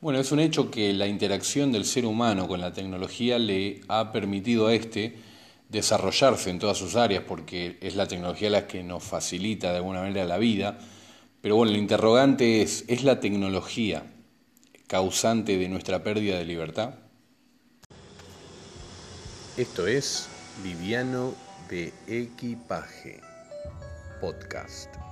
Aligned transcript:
Bueno, 0.00 0.18
es 0.18 0.32
un 0.32 0.40
hecho 0.40 0.70
que 0.70 0.94
la 0.94 1.06
interacción 1.06 1.72
del 1.72 1.84
ser 1.84 2.06
humano 2.06 2.48
con 2.48 2.58
la 2.58 2.72
tecnología 2.72 3.38
le 3.38 3.82
ha 3.88 4.12
permitido 4.12 4.68
a 4.68 4.74
este 4.74 5.14
desarrollarse 5.68 6.48
en 6.48 6.58
todas 6.58 6.78
sus 6.78 6.96
áreas, 6.96 7.24
porque 7.28 7.76
es 7.82 7.96
la 7.96 8.08
tecnología 8.08 8.48
la 8.48 8.66
que 8.66 8.82
nos 8.82 9.04
facilita 9.04 9.70
de 9.70 9.76
alguna 9.76 10.00
manera 10.00 10.24
la 10.24 10.38
vida. 10.38 10.78
Pero 11.42 11.56
bueno, 11.56 11.72
el 11.72 11.78
interrogante 11.78 12.62
es, 12.62 12.84
¿es 12.88 13.04
la 13.04 13.20
tecnología 13.20 14.04
causante 14.86 15.58
de 15.58 15.68
nuestra 15.68 16.02
pérdida 16.02 16.38
de 16.38 16.46
libertad? 16.46 16.94
Esto 19.58 19.86
es 19.86 20.28
Liviano 20.64 21.34
de 21.68 21.92
Equipaje, 22.06 23.20
podcast. 24.18 25.09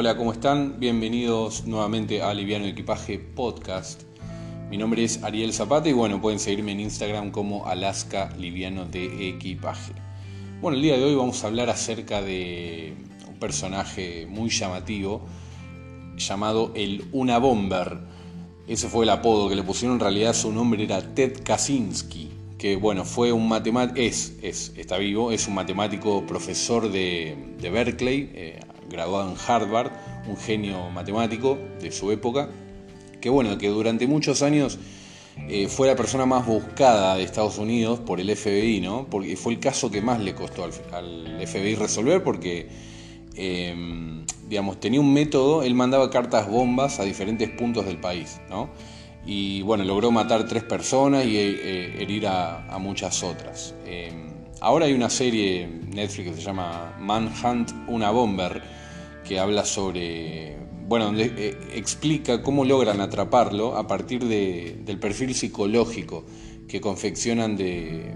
Hola, 0.00 0.16
¿cómo 0.16 0.32
están? 0.32 0.80
Bienvenidos 0.80 1.66
nuevamente 1.66 2.22
a 2.22 2.32
Liviano 2.32 2.64
Equipaje 2.64 3.18
Podcast. 3.18 4.04
Mi 4.70 4.78
nombre 4.78 5.04
es 5.04 5.22
Ariel 5.22 5.52
Zapata 5.52 5.90
y 5.90 5.92
bueno, 5.92 6.22
pueden 6.22 6.38
seguirme 6.38 6.72
en 6.72 6.80
Instagram 6.80 7.30
como 7.30 7.66
Alaska 7.66 8.32
Liviano 8.38 8.86
de 8.86 9.28
Equipaje. 9.28 9.92
Bueno, 10.62 10.78
el 10.78 10.82
día 10.82 10.96
de 10.96 11.04
hoy 11.04 11.14
vamos 11.14 11.44
a 11.44 11.48
hablar 11.48 11.68
acerca 11.68 12.22
de 12.22 12.94
un 13.28 13.38
personaje 13.38 14.26
muy 14.26 14.48
llamativo 14.48 15.20
llamado 16.16 16.72
el 16.74 17.04
Una 17.12 17.36
Bomber. 17.36 17.98
Ese 18.66 18.88
fue 18.88 19.04
el 19.04 19.10
apodo 19.10 19.50
que 19.50 19.54
le 19.54 19.64
pusieron, 19.64 19.96
en 19.96 20.00
realidad 20.00 20.32
su 20.32 20.50
nombre 20.50 20.82
era 20.82 21.14
Ted 21.14 21.42
Kaczynski, 21.44 22.30
que 22.56 22.76
bueno, 22.76 23.04
fue 23.04 23.32
un 23.32 23.46
matemático, 23.46 24.00
es, 24.00 24.38
es, 24.40 24.72
está 24.78 24.96
vivo, 24.96 25.30
es 25.30 25.46
un 25.46 25.52
matemático 25.52 26.24
profesor 26.26 26.90
de, 26.90 27.36
Berkeley, 27.60 28.30
eh, 28.32 28.60
graduado 28.90 29.30
en 29.30 29.36
Harvard, 29.46 29.90
un 30.26 30.36
genio 30.36 30.90
matemático 30.90 31.58
de 31.80 31.90
su 31.92 32.10
época, 32.10 32.50
que 33.20 33.30
bueno, 33.30 33.56
que 33.56 33.68
durante 33.68 34.06
muchos 34.06 34.42
años 34.42 34.78
eh, 35.48 35.68
fue 35.68 35.86
la 35.86 35.96
persona 35.96 36.26
más 36.26 36.46
buscada 36.46 37.16
de 37.16 37.22
Estados 37.22 37.58
Unidos 37.58 38.00
por 38.00 38.20
el 38.20 38.34
FBI, 38.34 38.80
¿no? 38.80 39.06
Porque 39.08 39.36
fue 39.36 39.54
el 39.54 39.60
caso 39.60 39.90
que 39.90 40.02
más 40.02 40.20
le 40.20 40.34
costó 40.34 40.64
al, 40.64 41.46
FBI 41.46 41.74
resolver 41.76 42.22
porque, 42.22 42.68
em, 43.34 44.24
digamos, 44.48 44.80
tenía 44.80 45.00
un 45.00 45.12
método, 45.12 45.62
él 45.62 45.74
mandaba 45.74 46.10
cartas 46.10 46.48
bombas 46.48 47.00
a 47.00 47.04
diferentes 47.04 47.48
puntos 47.50 47.86
del 47.86 47.98
país, 47.98 48.40
¿no? 48.48 48.70
Y 49.26 49.62
bueno, 49.62 49.84
logró 49.84 50.10
matar 50.10 50.46
tres 50.46 50.62
personas 50.64 51.24
y 51.26 51.36
eh, 51.36 52.02
herir 52.02 52.26
a, 52.26 52.76
muchas 52.78 53.22
otras. 53.22 53.74
Em, 53.86 54.30
ahora 54.60 54.86
hay 54.86 54.92
una 54.92 55.10
serie 55.10 55.66
Netflix 55.66 56.30
que 56.30 56.36
se 56.36 56.42
llama 56.42 56.96
Manhunt, 56.98 57.70
una 57.88 58.10
bomber, 58.10 58.62
que 59.30 59.38
habla 59.38 59.64
sobre, 59.64 60.56
bueno, 60.88 61.04
donde 61.04 61.32
eh, 61.36 61.56
explica 61.74 62.42
cómo 62.42 62.64
logran 62.64 63.00
atraparlo 63.00 63.76
a 63.76 63.86
partir 63.86 64.24
del 64.24 64.98
perfil 64.98 65.36
psicológico 65.36 66.26
que 66.66 66.80
confeccionan 66.80 67.56
de, 67.56 68.12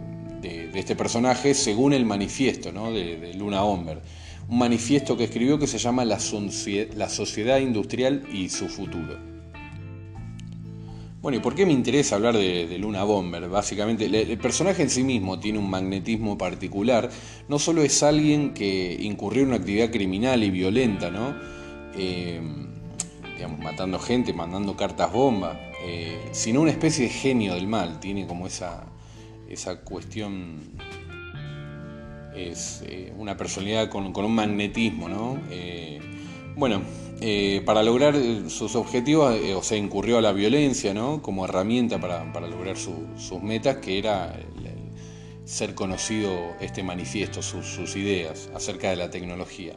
este 0.74 0.96
personaje 0.96 1.54
según 1.54 1.92
el 1.92 2.04
manifiesto 2.04 2.72
¿no? 2.72 2.90
de, 2.90 3.32
Luna 3.34 3.62
Bomber. 3.62 4.02
Un 4.48 4.58
manifiesto 4.58 5.16
que 5.16 5.22
escribió 5.22 5.56
que 5.56 5.68
se 5.68 5.78
llama 5.78 6.04
la, 6.04 6.18
la 6.96 7.08
Sociedad 7.08 7.58
Industrial 7.60 8.24
y 8.32 8.48
su 8.48 8.66
futuro. 8.66 9.33
Bueno, 11.24 11.38
¿y 11.38 11.40
por 11.40 11.54
qué 11.54 11.64
me 11.64 11.72
interesa 11.72 12.16
hablar 12.16 12.36
de, 12.36 12.76
Luna 12.78 13.02
Bomber? 13.02 13.48
Básicamente, 13.48 14.04
el, 14.04 14.36
personaje 14.36 14.82
en 14.82 14.90
sí 14.90 15.02
mismo 15.02 15.40
tiene 15.40 15.58
un 15.58 15.70
magnetismo 15.70 16.36
particular. 16.36 17.08
No 17.48 17.58
solo 17.58 17.82
es 17.82 18.02
alguien 18.02 18.52
que 18.52 18.94
incurrió 19.00 19.40
en 19.40 19.48
una 19.48 19.56
actividad 19.56 19.90
criminal 19.90 20.44
y 20.44 20.50
violenta, 20.50 21.10
¿no? 21.10 21.34
Eh, 21.96 22.42
digamos, 23.36 23.58
matando 23.58 23.98
gente, 23.98 24.34
mandando 24.34 24.76
cartas 24.76 25.10
bomba, 25.10 25.58
eh, 25.82 26.28
sino 26.32 26.60
una 26.60 26.72
especie 26.72 27.04
de 27.06 27.10
genio 27.10 27.54
del 27.54 27.68
mal. 27.68 28.00
Tiene 28.00 28.26
como 28.26 28.46
esa, 28.46 28.84
esa 29.48 29.80
cuestión. 29.80 30.58
Es 32.36 32.84
eh, 32.86 33.14
una 33.16 33.34
personalidad 33.34 33.88
con, 33.88 34.14
un 34.14 34.34
magnetismo, 34.34 35.08
¿no? 35.08 35.40
Bueno, 36.56 36.82
eh, 37.20 37.62
para 37.64 37.82
lograr 37.82 38.14
eh, 38.16 38.44
sus 38.48 38.76
objetivos, 38.76 39.34
eh, 39.34 39.54
o 39.54 39.62
sea, 39.62 39.78
incurrió 39.78 40.18
a 40.18 40.20
la 40.20 40.32
violencia 40.32 40.92
¿no? 40.92 41.22
como 41.22 41.44
herramienta 41.44 42.00
para, 42.00 42.24
lograr 42.46 42.76
sus 42.76 43.42
metas, 43.42 43.78
que 43.78 43.98
era 43.98 44.36
ser 45.44 45.74
conocido 45.74 46.30
este 46.60 46.82
manifiesto, 46.82 47.42
sus, 47.42 47.96
ideas 47.96 48.50
acerca 48.54 48.90
de 48.90 48.96
la 48.96 49.10
tecnología. 49.10 49.76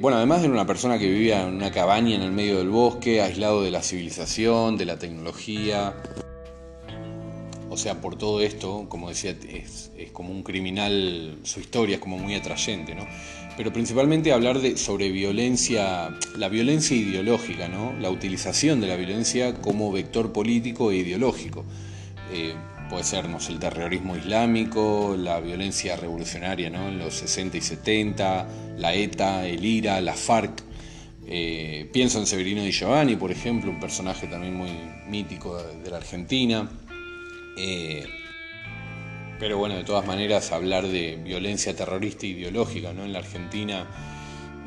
bueno, 0.00 0.18
además 0.18 0.42
era 0.42 0.52
una 0.52 0.66
persona 0.66 0.98
que 0.98 1.08
vivía 1.08 1.42
en 1.42 1.54
una 1.54 1.70
cabaña 1.70 2.16
en 2.16 2.22
el 2.22 2.32
medio 2.32 2.58
del 2.58 2.68
bosque, 2.68 3.22
aislado 3.22 3.62
de 3.62 3.70
la 3.70 3.82
civilización, 3.82 4.76
de 4.76 4.84
la 4.84 4.98
tecnología. 4.98 5.94
O 7.70 7.78
sea, 7.78 8.02
por 8.02 8.16
todo 8.16 8.42
esto, 8.42 8.86
como 8.90 9.08
decía, 9.08 9.34
es, 9.48 9.90
es 9.96 10.10
como 10.10 10.30
un 10.30 10.42
criminal, 10.42 11.38
su 11.44 11.60
historia 11.60 11.94
es 11.94 12.00
como 12.02 12.18
muy 12.18 12.34
atrayente, 12.34 12.94
¿no? 12.94 13.06
Pero 13.56 13.72
principalmente 13.72 14.32
hablar 14.32 14.60
de, 14.60 14.76
sobre 14.76 15.10
violencia, 15.10 16.16
la 16.36 16.48
violencia 16.48 16.96
ideológica, 16.96 17.68
¿no? 17.68 17.92
la 18.00 18.10
utilización 18.10 18.80
de 18.80 18.86
la 18.86 18.96
violencia 18.96 19.54
como 19.54 19.92
vector 19.92 20.32
político 20.32 20.90
e 20.90 20.96
ideológico. 20.96 21.64
Eh, 22.32 22.54
puede 22.88 23.04
ser 23.04 23.26
el 23.48 23.58
terrorismo 23.58 24.16
islámico, 24.16 25.16
la 25.18 25.40
violencia 25.40 25.96
revolucionaria 25.96 26.70
¿no? 26.70 26.88
en 26.88 26.98
los 26.98 27.14
60 27.14 27.56
y 27.56 27.60
70, 27.60 28.48
la 28.76 28.94
ETA, 28.94 29.46
el 29.46 29.64
IRA, 29.64 30.00
la 30.00 30.14
FARC. 30.14 30.62
Eh, 31.26 31.88
pienso 31.92 32.18
en 32.18 32.26
Severino 32.26 32.62
Di 32.62 32.70
Giovanni, 32.70 33.16
por 33.16 33.30
ejemplo, 33.30 33.70
un 33.70 33.80
personaje 33.80 34.26
también 34.26 34.54
muy 34.54 34.70
mítico 35.08 35.56
de, 35.56 35.90
la 35.90 35.98
Argentina. 35.98 36.68
Eh, 37.56 38.04
pero 39.42 39.58
bueno, 39.58 39.74
de 39.74 39.82
todas 39.82 40.06
maneras, 40.06 40.52
hablar 40.52 40.86
de 40.86 41.16
violencia 41.16 41.74
terrorista 41.74 42.26
ideológica 42.26 42.92
¿no? 42.92 43.04
en 43.04 43.12
la 43.12 43.18
Argentina 43.18 43.88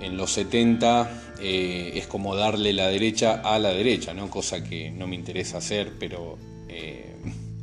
en 0.01 0.17
los 0.17 0.31
70 0.31 1.35
eh, 1.39 1.93
es 1.95 2.07
como 2.07 2.35
darle 2.35 2.73
la 2.73 2.89
derecha 2.89 3.35
a 3.35 3.57
la 3.57 3.69
derecha, 3.69 4.13
¿no? 4.13 4.29
cosa 4.29 4.65
que 4.65 4.91
no 4.91 5.07
me 5.07 5.15
interesa 5.15 5.59
hacer, 5.59 5.93
pero 5.97 6.37
eh, 6.67 7.05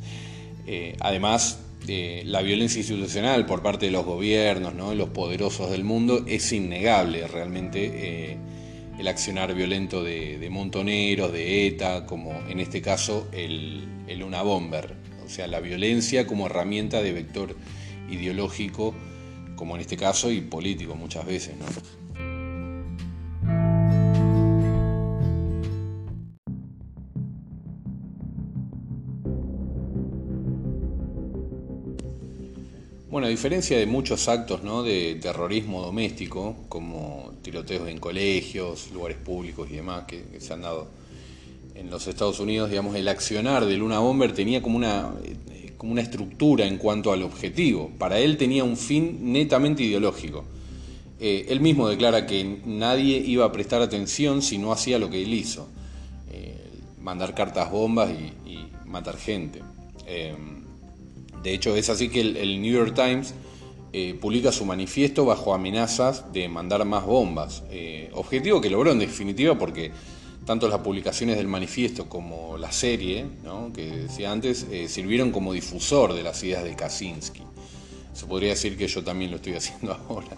eh, 0.66 0.96
además 1.00 1.60
la 1.86 2.40
violencia 2.40 2.78
institucional 2.78 3.44
por 3.44 3.62
parte 3.62 3.84
de 3.84 3.92
los 3.92 4.06
gobiernos, 4.06 4.72
¿no? 4.74 4.94
los 4.94 5.10
poderosos 5.10 5.70
del 5.70 5.84
mundo, 5.84 6.24
es 6.26 6.50
innegable 6.50 7.28
realmente 7.28 8.38
el 8.98 9.06
accionar 9.06 9.54
violento 9.54 10.02
de, 10.02 10.48
montoneros, 10.50 11.30
de 11.30 11.66
ETA, 11.66 12.06
como 12.06 12.32
en 12.48 12.58
este 12.58 12.80
caso 12.80 13.28
el, 13.32 13.86
el 14.06 14.22
Una 14.22 14.40
Bomber 14.40 15.01
o 15.25 15.28
sea, 15.28 15.47
la 15.47 15.60
violencia 15.60 16.27
como 16.27 16.47
herramienta 16.47 17.03
de 17.03 17.12
vector 17.12 17.56
ideológico, 18.10 18.94
como 19.56 19.75
en 19.77 19.83
este 19.83 19.97
caso, 19.97 20.31
y 20.31 20.41
político 20.41 20.94
muchas 20.94 21.27
veces. 21.27 21.55
¿no? 21.59 21.66
Bueno, 33.10 33.27
a 33.27 33.31
diferencia 33.31 33.77
de 33.78 33.84
muchos 33.84 34.27
actos 34.28 34.62
de 34.84 35.19
terrorismo 35.21 35.83
doméstico, 35.83 36.56
como 36.71 37.33
tiroteos 37.43 37.87
en 37.89 37.99
colegios, 37.99 38.91
lugares 38.91 39.19
públicos 39.19 39.69
y 39.71 39.77
demás 39.77 40.04
que 40.04 40.25
se 40.41 40.53
han 40.54 40.63
dado 40.63 41.02
en 41.74 41.91
los 41.91 42.07
Estados 42.07 42.41
Unidos, 42.41 42.71
digamos, 42.71 42.95
el 42.97 43.09
accionar 43.09 43.65
de 43.65 43.77
Luna 43.77 43.98
Bomber 43.98 44.33
tenía 44.33 44.63
como 44.63 44.77
una, 44.77 45.13
eh, 45.24 45.72
como 45.77 45.92
una 45.92 46.03
estructura 46.03 46.66
en 46.66 46.78
cuanto 46.78 47.13
al 47.13 47.22
objetivo. 47.22 47.91
Para 47.98 48.19
él 48.19 48.36
tenía 48.36 48.65
un 48.65 48.77
fin 48.77 49.33
netamente 49.33 49.83
ideológico. 49.83 50.45
Eh, 51.19 51.47
él 51.48 51.60
mismo 51.60 51.89
declara 51.89 52.27
que 52.27 52.60
nadie 52.65 53.16
iba 53.19 53.45
a 53.45 53.53
prestar 53.53 53.80
atención 53.80 54.42
si 54.42 54.59
no 54.59 54.72
hacía 54.72 54.98
lo 54.98 55.09
que 55.09 55.22
él 55.22 55.33
hizo. 55.33 55.69
Eh, 56.30 56.57
mandar 57.01 57.34
cartas 57.34 57.71
bombas 57.71 58.10
y, 58.10 58.33
matar 58.86 59.16
gente. 59.16 59.63
de 61.42 61.54
hecho, 61.54 61.75
es 61.75 61.89
así 61.89 62.10
que 62.10 62.21
el, 62.21 62.60
New 62.60 62.75
York 62.75 62.95
Times 62.95 63.33
publica 64.21 64.53
su 64.53 64.66
manifiesto 64.66 65.25
bajo 65.25 65.54
amenazas 65.54 66.30
de 66.34 66.47
mandar 66.47 66.84
más 66.84 67.07
bombas. 67.07 67.63
objetivo 68.13 68.60
que 68.60 68.68
logró 68.68 68.92
en 68.92 68.98
definitiva 68.98 69.57
porque 69.57 69.92
tanto 70.44 70.68
las 70.68 70.80
publicaciones 70.80 71.36
del 71.36 71.47
manifiesto 71.47 72.09
como 72.09 72.56
la 72.59 72.72
serie, 72.72 73.27
que 73.74 73.91
decía 73.91 74.33
antes, 74.33 74.66
eh, 74.71 74.89
sirvieron 74.89 75.30
como 75.30 75.53
difusor 75.53 76.15
de 76.15 76.22
las 76.22 76.42
ideas 76.42 76.65
de 76.65 76.74
Kaczynski. 76.74 77.42
Se 78.12 78.27
podría 78.27 78.50
decir 78.50 78.77
que 78.77 78.89
yo 78.89 79.03
también 79.04 79.30
lo 79.30 79.36
estoy 79.36 79.54
haciendo 79.56 79.92
ahora. 79.92 80.36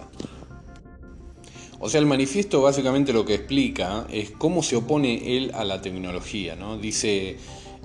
O 1.80 1.90
sea, 1.90 2.00
el 2.00 2.06
manifiesto 2.06 2.62
básicamente 2.62 3.12
lo 3.12 3.24
que 3.24 3.34
explica 3.34 4.06
es 4.10 4.30
cómo 4.30 4.62
se 4.62 4.76
opone 4.76 5.36
él 5.36 5.50
a 5.54 5.64
la 5.64 5.82
tecnología, 5.82 6.56
¿no? 6.56 6.78
Dice 6.78 7.36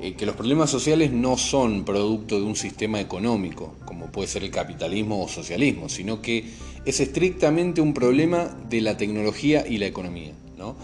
eh, 0.02 0.14
que 0.14 0.26
los 0.26 0.36
problemas 0.36 0.70
sociales 0.70 1.12
no 1.12 1.38
son 1.38 1.84
producto 1.84 2.38
de 2.38 2.44
un 2.44 2.56
sistema 2.56 3.02
económico, 3.02 3.76
como 3.84 4.06
puede 4.06 4.30
ser 4.30 4.44
el 4.44 4.52
capitalismo 4.52 5.22
o 5.22 5.28
socialismo, 5.28 5.90
sino 5.90 6.22
que 6.22 6.46
es 6.86 7.00
estrictamente 7.02 7.82
un 7.82 7.94
problema 7.94 8.46
de 8.70 8.80
la 8.80 8.96
tecnología 8.96 9.66
y 9.68 9.78
la 9.78 9.88
economía, 9.88 10.32
¿no? 10.58 10.78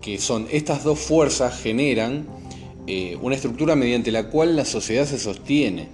Que 0.00 0.18
son 0.18 0.46
estas 0.50 0.84
dos 0.84 0.98
fuerzas 0.98 1.60
generan 1.60 2.26
eh, 2.86 3.16
una 3.20 3.34
estructura 3.34 3.76
mediante 3.76 4.10
la 4.10 4.28
cual 4.28 4.56
la 4.56 4.64
sociedad 4.64 5.04
se 5.06 5.18
sostiene 5.18 5.88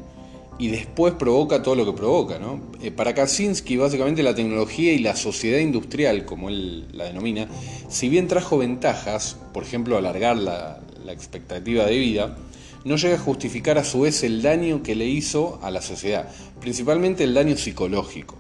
y 0.59 0.69
después 0.69 1.15
provoca 1.15 1.63
todo 1.63 1.75
lo 1.75 1.85
que 1.85 1.93
provoca. 1.93 2.39
¿no? 2.39 2.61
Eh, 2.83 2.91
para 2.91 3.15
Kaczynski, 3.15 3.77
básicamente 3.77 4.23
la 4.23 4.35
tecnología 4.35 4.93
y 4.93 4.99
la 4.99 5.17
sociedad 5.17 5.59
industrial, 5.59 6.25
como 6.25 6.49
él 6.49 6.87
la 6.93 7.05
denomina, 7.05 7.49
si 7.89 8.09
bien 8.09 8.29
trajo 8.29 8.59
ventajas, 8.59 9.37
por 9.53 9.65
ejemplo, 9.65 9.97
alargar 9.97 10.37
la, 10.37 10.81
la 11.05 11.13
expectativa 11.13 11.85
de 11.85 11.99
vida, 11.99 12.37
no 12.85 12.97
llega 12.97 13.17
a 13.17 13.19
justificar 13.19 13.79
a 13.79 13.85
su 13.85 14.03
vez 14.03 14.23
el 14.23 14.43
daño 14.43 14.83
que 14.83 14.95
le 14.95 15.07
hizo 15.07 15.59
a 15.63 15.71
la 15.71 15.81
sociedad, 15.81 16.29
principalmente 16.61 17.25
el 17.25 17.35
daño 17.35 17.57
psicológico. 17.57 18.37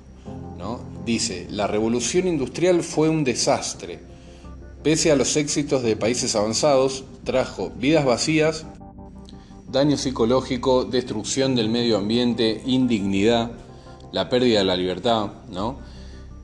¿no? 0.58 0.80
Dice, 1.04 1.46
la 1.50 1.66
revolución 1.66 2.28
industrial 2.28 2.82
fue 2.82 3.08
un 3.08 3.24
desastre. 3.24 4.13
Pese 4.84 5.10
a 5.10 5.16
los 5.16 5.34
éxitos 5.38 5.82
de 5.82 5.96
países 5.96 6.36
avanzados, 6.36 7.04
trajo 7.24 7.72
vidas 7.74 8.04
vacías, 8.04 8.66
daño 9.72 9.96
psicológico, 9.96 10.84
destrucción 10.84 11.54
del 11.54 11.70
medio 11.70 11.96
ambiente, 11.96 12.60
indignidad, 12.66 13.50
la 14.12 14.28
pérdida 14.28 14.58
de 14.58 14.66
la 14.66 14.76
libertad. 14.76 15.30
¿no? 15.50 15.78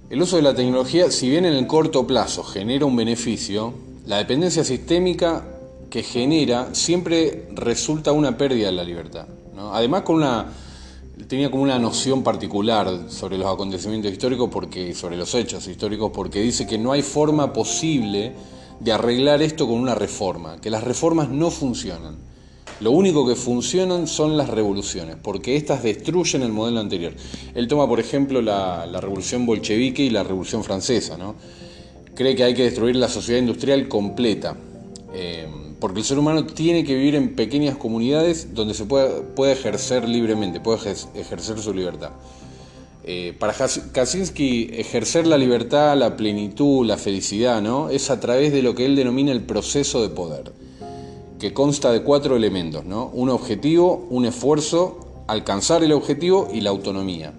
El 0.08 0.22
uso 0.22 0.36
de 0.36 0.42
la 0.42 0.54
tecnología, 0.54 1.10
si 1.10 1.28
bien 1.28 1.44
en 1.44 1.52
el 1.52 1.66
corto 1.66 2.06
plazo 2.06 2.42
genera 2.42 2.86
un 2.86 2.96
beneficio, 2.96 3.74
la 4.06 4.16
dependencia 4.16 4.64
sistémica 4.64 5.44
que 5.90 6.02
genera 6.02 6.74
siempre 6.74 7.46
resulta 7.52 8.12
una 8.12 8.38
pérdida 8.38 8.68
de 8.68 8.72
la 8.72 8.84
libertad. 8.84 9.26
Además 9.70 10.00
con 10.00 10.16
una 10.16 10.46
tenía 11.28 11.50
como 11.50 11.62
una 11.62 11.78
noción 11.78 12.22
particular 12.22 13.06
sobre 13.08 13.38
los 13.38 13.52
acontecimientos 13.52 14.12
históricos 14.12 14.48
porque 14.52 14.94
sobre 14.94 15.16
los 15.16 15.34
hechos 15.34 15.66
históricos 15.66 16.10
porque 16.14 16.40
dice 16.40 16.66
que 16.66 16.78
no 16.78 16.92
hay 16.92 17.02
forma 17.02 17.52
posible 17.52 18.32
de 18.80 18.92
arreglar 18.92 19.42
esto 19.42 19.66
con 19.66 19.76
una 19.76 19.94
reforma, 19.94 20.60
que 20.60 20.70
las 20.70 20.84
reformas 20.84 21.28
no 21.28 21.50
funcionan. 21.50 22.16
Lo 22.80 22.92
único 22.92 23.26
que 23.26 23.34
funcionan 23.34 24.06
son 24.06 24.38
las 24.38 24.48
revoluciones, 24.48 25.16
porque 25.22 25.56
éstas 25.56 25.82
destruyen 25.82 26.42
el 26.42 26.52
modelo 26.52 26.80
anterior. 26.80 27.12
Él 27.54 27.68
toma, 27.68 27.86
por 27.86 28.00
ejemplo, 28.00 28.40
la, 28.40 28.86
revolución 29.00 29.44
bolchevique 29.44 30.02
y 30.02 30.08
la 30.08 30.22
revolución 30.22 30.64
francesa. 30.64 31.18
¿no? 31.18 31.34
Cree 32.14 32.34
que 32.34 32.44
hay 32.44 32.54
que 32.54 32.64
destruir 32.64 32.96
la 32.96 33.08
sociedad 33.08 33.38
industrial 33.38 33.86
completa. 33.86 34.56
Eh, 35.12 35.46
porque 35.80 36.00
el 36.00 36.04
ser 36.04 36.18
humano 36.18 36.44
tiene 36.44 36.84
que 36.84 36.94
vivir 36.94 37.14
en 37.14 37.34
pequeñas 37.34 37.76
comunidades 37.76 38.54
donde 38.54 38.74
se 38.74 38.84
puede, 38.84 39.52
ejercer 39.52 40.08
libremente, 40.08 40.60
puede 40.60 40.94
ejercer 41.14 41.58
su 41.58 41.72
libertad. 41.72 42.10
Eh, 43.02 43.34
para 43.38 43.54
Kaczynski, 43.54 44.70
ejercer 44.74 45.26
la 45.26 45.38
libertad, 45.38 45.96
la 45.96 46.16
plenitud, 46.16 46.86
la 46.86 46.98
felicidad, 46.98 47.62
¿no? 47.62 47.88
es 47.88 48.10
a 48.10 48.20
través 48.20 48.52
de 48.52 48.62
lo 48.62 48.74
que 48.74 48.84
él 48.84 48.94
denomina 48.94 49.32
el 49.32 49.40
proceso 49.40 50.02
de 50.02 50.10
poder, 50.10 50.52
que 51.38 51.54
consta 51.54 51.90
de 51.92 52.02
cuatro 52.02 52.36
elementos, 52.36 52.84
¿no? 52.84 53.10
un 53.14 53.30
objetivo, 53.30 54.06
un 54.10 54.26
esfuerzo, 54.26 55.24
alcanzar 55.28 55.82
el 55.82 55.92
objetivo 55.92 56.50
y 56.52 56.60
la 56.60 56.70
autonomía. 56.70 57.32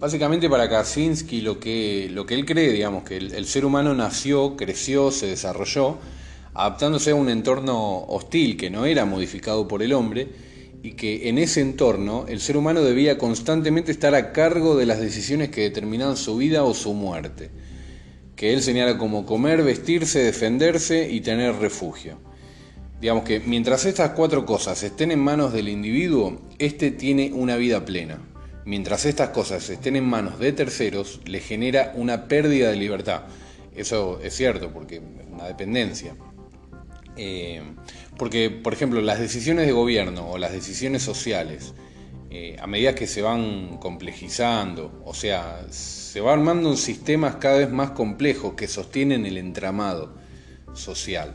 Básicamente 0.00 0.48
para 0.48 0.66
Kaczynski 0.66 1.42
lo 1.42 1.60
que, 1.60 2.08
lo 2.10 2.24
que 2.24 2.34
él 2.34 2.46
cree, 2.46 2.72
digamos, 2.72 3.04
que 3.04 3.18
el, 3.18 3.44
ser 3.44 3.66
humano 3.66 3.94
nació, 3.94 4.56
creció, 4.56 5.10
se 5.10 5.26
desarrolló, 5.26 5.98
adaptándose 6.54 7.10
a 7.10 7.14
un 7.14 7.28
entorno 7.28 8.06
hostil 8.06 8.56
que 8.56 8.70
no 8.70 8.86
era 8.86 9.04
modificado 9.04 9.68
por 9.68 9.82
el 9.82 9.92
hombre 9.92 10.28
y 10.82 10.92
que 10.92 11.28
en 11.28 11.36
ese 11.36 11.60
entorno 11.60 12.24
el 12.28 12.40
ser 12.40 12.56
humano 12.56 12.80
debía 12.82 13.18
constantemente 13.18 13.92
estar 13.92 14.14
a 14.14 14.32
cargo 14.32 14.74
de 14.74 14.86
las 14.86 15.00
decisiones 15.00 15.50
que 15.50 15.60
determinaban 15.60 16.16
su 16.16 16.38
vida 16.38 16.64
o 16.64 16.72
su 16.72 16.94
muerte, 16.94 17.50
que 18.36 18.54
él 18.54 18.62
señala 18.62 18.96
como 18.96 19.26
comer, 19.26 19.62
vestirse, 19.62 20.20
defenderse 20.20 21.10
y 21.10 21.20
tener 21.20 21.56
refugio. 21.56 22.16
Digamos 23.02 23.24
que 23.24 23.40
mientras 23.40 23.84
estas 23.84 24.12
cuatro 24.12 24.46
cosas 24.46 24.82
estén 24.82 25.10
en 25.12 25.20
manos 25.20 25.52
del 25.52 25.68
individuo, 25.68 26.40
éste 26.58 26.90
tiene 26.90 27.32
una 27.34 27.56
vida 27.56 27.84
plena. 27.84 28.29
Mientras 28.70 29.04
estas 29.04 29.30
cosas 29.30 29.68
estén 29.68 29.96
en 29.96 30.04
manos 30.04 30.38
de 30.38 30.52
terceros, 30.52 31.20
le 31.24 31.40
genera 31.40 31.92
una 31.96 32.28
pérdida 32.28 32.70
de 32.70 32.76
libertad. 32.76 33.22
Eso 33.74 34.20
es 34.22 34.32
cierto, 34.36 34.72
porque 34.72 35.02
una 35.28 35.46
dependencia. 35.46 36.14
Eh, 37.16 37.62
porque, 38.16 38.48
por 38.48 38.72
ejemplo, 38.72 39.00
las 39.00 39.18
decisiones 39.18 39.66
de 39.66 39.72
gobierno 39.72 40.30
o 40.30 40.38
las 40.38 40.52
decisiones 40.52 41.02
sociales, 41.02 41.74
eh, 42.30 42.58
a 42.60 42.68
medida 42.68 42.94
que 42.94 43.08
se 43.08 43.22
van 43.22 43.78
complejizando, 43.78 45.02
o 45.04 45.14
sea, 45.14 45.66
se 45.70 46.20
va 46.20 46.32
armando 46.32 46.76
sistemas 46.76 47.34
cada 47.40 47.58
vez 47.58 47.72
más 47.72 47.90
complejos 47.90 48.54
que 48.54 48.68
sostienen 48.68 49.26
el 49.26 49.36
entramado 49.36 50.14
social. 50.74 51.34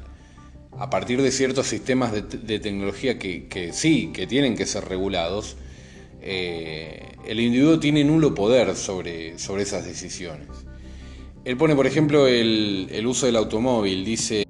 A 0.79 0.89
partir 0.89 1.21
de 1.21 1.31
ciertos 1.31 1.67
sistemas 1.67 2.13
de, 2.13 2.59
tecnología 2.59 3.19
que 3.19 3.71
sí, 3.73 4.11
que 4.13 4.25
tienen 4.25 4.55
que 4.55 4.65
ser 4.65 4.85
regulados, 4.85 5.57
eh, 6.27 7.03
el 7.27 7.39
individuo 7.39 7.79
tiene 7.79 8.03
nulo 8.03 8.33
poder 8.33 8.75
sobre, 8.75 9.37
sobre 9.37 9.61
esas 9.61 9.85
decisiones. 9.85 10.47
Él 11.45 11.55
pone, 11.55 11.75
por 11.75 11.85
ejemplo, 11.85 12.25
el, 12.25 13.05
uso 13.05 13.27
del 13.27 13.35
automóvil. 13.35 14.03
Dice 14.03 14.47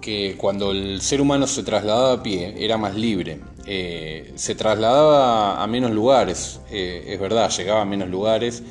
que 0.00 0.36
cuando 0.38 0.70
el 0.70 1.02
ser 1.02 1.20
humano 1.20 1.46
se 1.46 1.62
trasladaba 1.62 2.14
a 2.14 2.22
pie 2.22 2.54
era 2.58 2.78
más 2.78 2.96
libre. 2.96 3.40
Eh, 3.66 4.32
se 4.36 4.54
trasladaba 4.54 5.62
a 5.62 5.66
menos 5.66 5.90
lugares, 5.90 6.60
eh, 6.70 7.04
es 7.08 7.20
verdad, 7.20 7.50
llegaba 7.50 7.82
a 7.82 7.84
menos 7.84 8.08
lugares, 8.08 8.62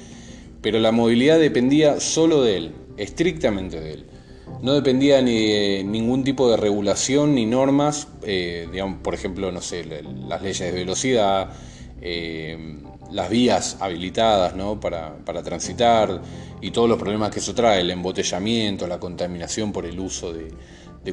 pero 0.61 0.79
la 0.79 0.91
movilidad 0.91 1.37
dependía 1.39 1.99
solo 1.99 2.41
de 2.41 2.57
él, 2.57 2.71
estrictamente 2.97 3.79
de 3.79 3.93
él. 3.93 4.05
No 4.63 4.73
dependía 4.73 5.21
ni 5.21 5.51
de 5.51 5.83
ningún 5.85 6.23
tipo 6.23 6.49
de 6.49 6.57
regulación 6.57 7.35
ni 7.35 7.45
normas, 7.45 8.07
digamos, 8.25 8.99
por 9.01 9.13
ejemplo, 9.13 9.51
no 9.51 9.61
sé, 9.61 9.85
las 10.27 10.41
leyes 10.41 10.59
de 10.59 10.71
velocidad, 10.71 11.53
eh, 12.01 12.77
las 13.11 13.29
vías 13.29 13.77
habilitadas 13.79 14.53
para, 14.79 15.43
transitar 15.43 16.21
y 16.61 16.71
todos 16.71 16.89
los 16.89 16.99
problemas 16.99 17.31
que 17.31 17.39
eso 17.39 17.53
trae, 17.53 17.81
el 17.81 17.91
embotellamiento, 17.91 18.87
la 18.87 18.99
contaminación 18.99 19.71
por 19.71 19.85
el 19.85 19.99
uso 19.99 20.33
de, 20.33 20.51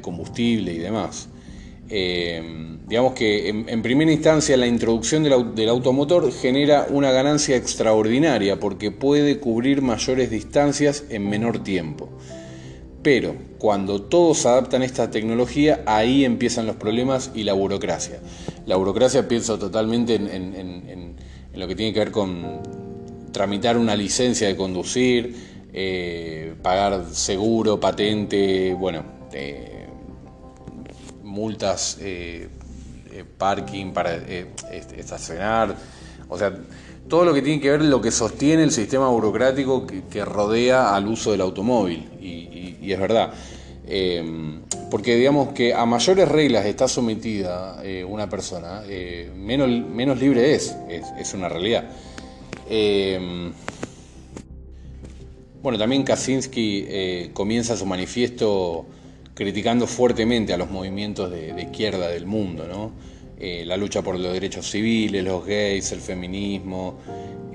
combustible 0.01 0.75
y 0.75 0.79
demás. 0.79 1.29
Eh, 1.89 2.77
digamos 2.87 3.15
que 3.15 3.49
en, 3.49 3.81
primera 3.83 4.13
instancia 4.13 4.57
la 4.59 4.67
introducción 4.67 5.23
del, 5.23 5.55
del, 5.55 5.69
automotor 5.71 6.31
genera 6.31 6.87
una 6.91 7.13
ganancia 7.13 7.57
extraordinaria 7.57 8.61
porque 8.61 8.91
puede 8.91 9.39
cubrir 9.39 9.81
mayores 9.81 10.31
distancias 10.31 11.05
en 11.09 11.31
menor 11.31 11.63
tiempo. 11.63 12.11
Pero 13.03 13.37
cuando 13.59 14.03
todos 14.03 14.47
adaptan 14.47 14.83
esta 14.83 15.11
tecnología, 15.11 15.83
ahí 15.87 16.25
empiezan 16.25 16.67
los 16.67 16.77
problemas 16.77 17.31
y 17.35 17.45
la 17.45 17.53
burocracia. 17.53 18.19
La 18.67 18.77
burocracia 18.77 19.27
pienso 19.27 19.59
totalmente 19.59 20.15
en, 20.15 21.17
lo 21.55 21.67
que 21.67 21.75
tiene 21.75 21.93
que 21.93 22.01
ver 22.01 22.11
con 22.11 22.61
tramitar 23.33 23.79
una 23.79 23.97
licencia 23.97 24.47
de 24.49 24.57
conducir, 24.57 25.67
eh, 25.73 26.55
pagar 26.63 27.07
seguro, 27.13 27.81
patente, 27.81 28.75
bueno, 28.75 29.03
eh, 29.33 29.87
multas, 31.23 31.99
eh, 32.01 32.49
parking 33.39 33.93
para 33.93 34.17
estacionar, 34.17 35.75
o 36.29 36.37
sea, 36.37 36.53
todo 37.09 37.25
lo 37.25 37.33
que 37.33 37.43
tiene 37.43 37.61
que 37.61 37.71
ver 37.71 37.83
lo 37.83 38.01
que 38.01 38.11
sostiene 38.11 38.63
el 38.63 38.73
sistema 38.73 39.09
burocrático 39.09 39.87
que, 39.87 40.25
rodea 40.25 40.95
al 40.95 41.07
uso 41.07 41.31
del 41.31 41.41
automóvil. 41.41 42.09
Y, 42.21 42.93
es 42.93 43.01
verdad. 43.01 43.33
Eh, 43.89 44.61
porque 44.91 45.15
digamos 45.17 45.53
que 45.53 45.73
a 45.73 45.87
mayores 45.87 46.29
reglas 46.29 46.67
está 46.67 46.89
sometida 46.89 47.81
eh, 47.85 48.05
una 48.05 48.29
persona, 48.29 48.83
eh, 48.89 49.31
menos, 49.37 49.69
menos, 49.69 50.19
libre 50.19 50.55
es, 50.55 50.75
es, 50.89 51.35
una 51.35 51.49
realidad. 51.49 51.89
bueno, 55.63 55.79
también 55.79 56.03
Kaczynski 56.03 57.31
comienza 57.33 57.77
su 57.77 57.87
manifiesto 57.87 58.87
criticando 59.37 59.87
fuertemente 59.87 60.55
a 60.55 60.57
los 60.57 60.71
movimientos 60.71 61.31
de, 61.31 61.63
izquierda 61.63 62.09
del 62.09 62.25
mundo, 62.25 62.67
¿no? 62.67 62.93
Eh, 63.39 63.65
la 63.67 63.77
lucha 63.77 64.01
por 64.01 64.19
los 64.19 64.33
derechos 64.33 64.71
civiles, 64.71 65.23
los 65.23 65.45
gays, 65.45 65.93
el 65.93 66.01
feminismo, 66.01 66.99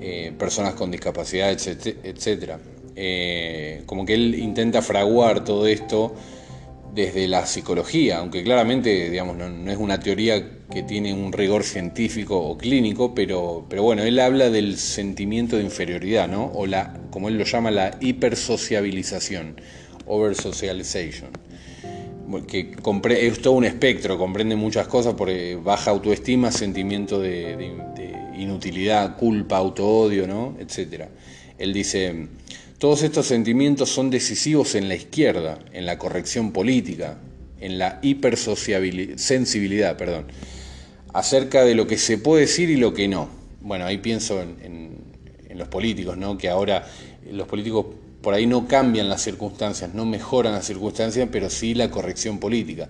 eh, 0.00 0.32
personas 0.38 0.74
con 0.74 0.92
discapacidad, 0.92 1.50
etc. 1.50 2.52
Eh, 2.94 3.82
como 3.86 4.04
que 4.04 4.14
él 4.14 4.34
intenta 4.34 4.82
fraguar 4.82 5.44
todo 5.44 5.66
esto 5.66 6.14
desde 6.94 7.26
la 7.26 7.46
psicología, 7.46 8.18
aunque 8.18 8.42
claramente 8.42 9.08
digamos, 9.08 9.36
no, 9.36 9.70
es 9.70 9.78
una 9.78 9.98
teoría 9.98 10.60
que 10.70 10.82
tiene 10.82 11.14
un 11.14 11.32
rigor 11.32 11.64
científico 11.64 12.38
o 12.38 12.58
clínico, 12.58 13.14
pero, 13.14 13.64
pero 13.68 13.82
bueno, 13.82 14.02
él 14.02 14.18
habla 14.18 14.50
del 14.50 14.76
sentimiento 14.76 15.56
de 15.56 15.64
inferioridad, 15.64 16.28
¿no? 16.28 16.46
o 16.54 16.66
la, 16.66 16.94
como 17.10 17.28
él 17.28 17.38
lo 17.38 17.44
llama, 17.44 17.70
la 17.70 17.96
hipersociabilización, 18.00 19.56
over 20.06 20.34
socialization, 20.34 21.30
que 22.46 22.74
es 23.10 23.40
todo 23.40 23.54
un 23.54 23.64
espectro, 23.64 24.18
comprende 24.18 24.56
muchas 24.56 24.86
cosas, 24.86 25.14
por 25.14 25.30
baja 25.62 25.90
autoestima, 25.90 26.50
sentimiento 26.52 27.20
de, 27.20 27.72
inutilidad, 28.36 29.16
culpa, 29.16 29.56
autoodio, 29.56 30.26
¿no? 30.26 30.56
etc. 30.58 31.04
Él 31.62 31.72
dice, 31.72 32.26
todos 32.78 33.04
estos 33.04 33.26
sentimientos 33.26 33.88
son 33.88 34.10
decisivos 34.10 34.74
en 34.74 34.88
la 34.88 34.96
izquierda, 34.96 35.60
en 35.72 35.86
la 35.86 35.96
corrección 35.96 36.50
política, 36.50 37.18
en 37.60 37.78
la 37.78 38.00
hipersensibilidad, 38.02 39.96
perdón, 39.96 40.26
acerca 41.12 41.64
de 41.64 41.76
lo 41.76 41.86
que 41.86 41.98
se 41.98 42.18
puede 42.18 42.40
decir 42.42 42.68
y 42.68 42.74
lo 42.74 42.92
que 42.92 43.06
no. 43.06 43.28
Bueno, 43.60 43.84
ahí 43.84 43.98
pienso 43.98 44.42
en, 44.42 45.12
los 45.54 45.68
políticos, 45.68 46.16
¿no? 46.16 46.36
que 46.36 46.48
ahora 46.48 46.84
los 47.30 47.46
políticos 47.46 47.86
por 48.22 48.34
ahí 48.34 48.46
no 48.46 48.66
cambian 48.66 49.08
las 49.08 49.22
circunstancias, 49.22 49.94
no 49.94 50.04
mejoran 50.04 50.54
las 50.54 50.66
circunstancias, 50.66 51.28
pero 51.30 51.48
sí 51.48 51.74
la 51.74 51.92
corrección 51.92 52.40
política. 52.40 52.88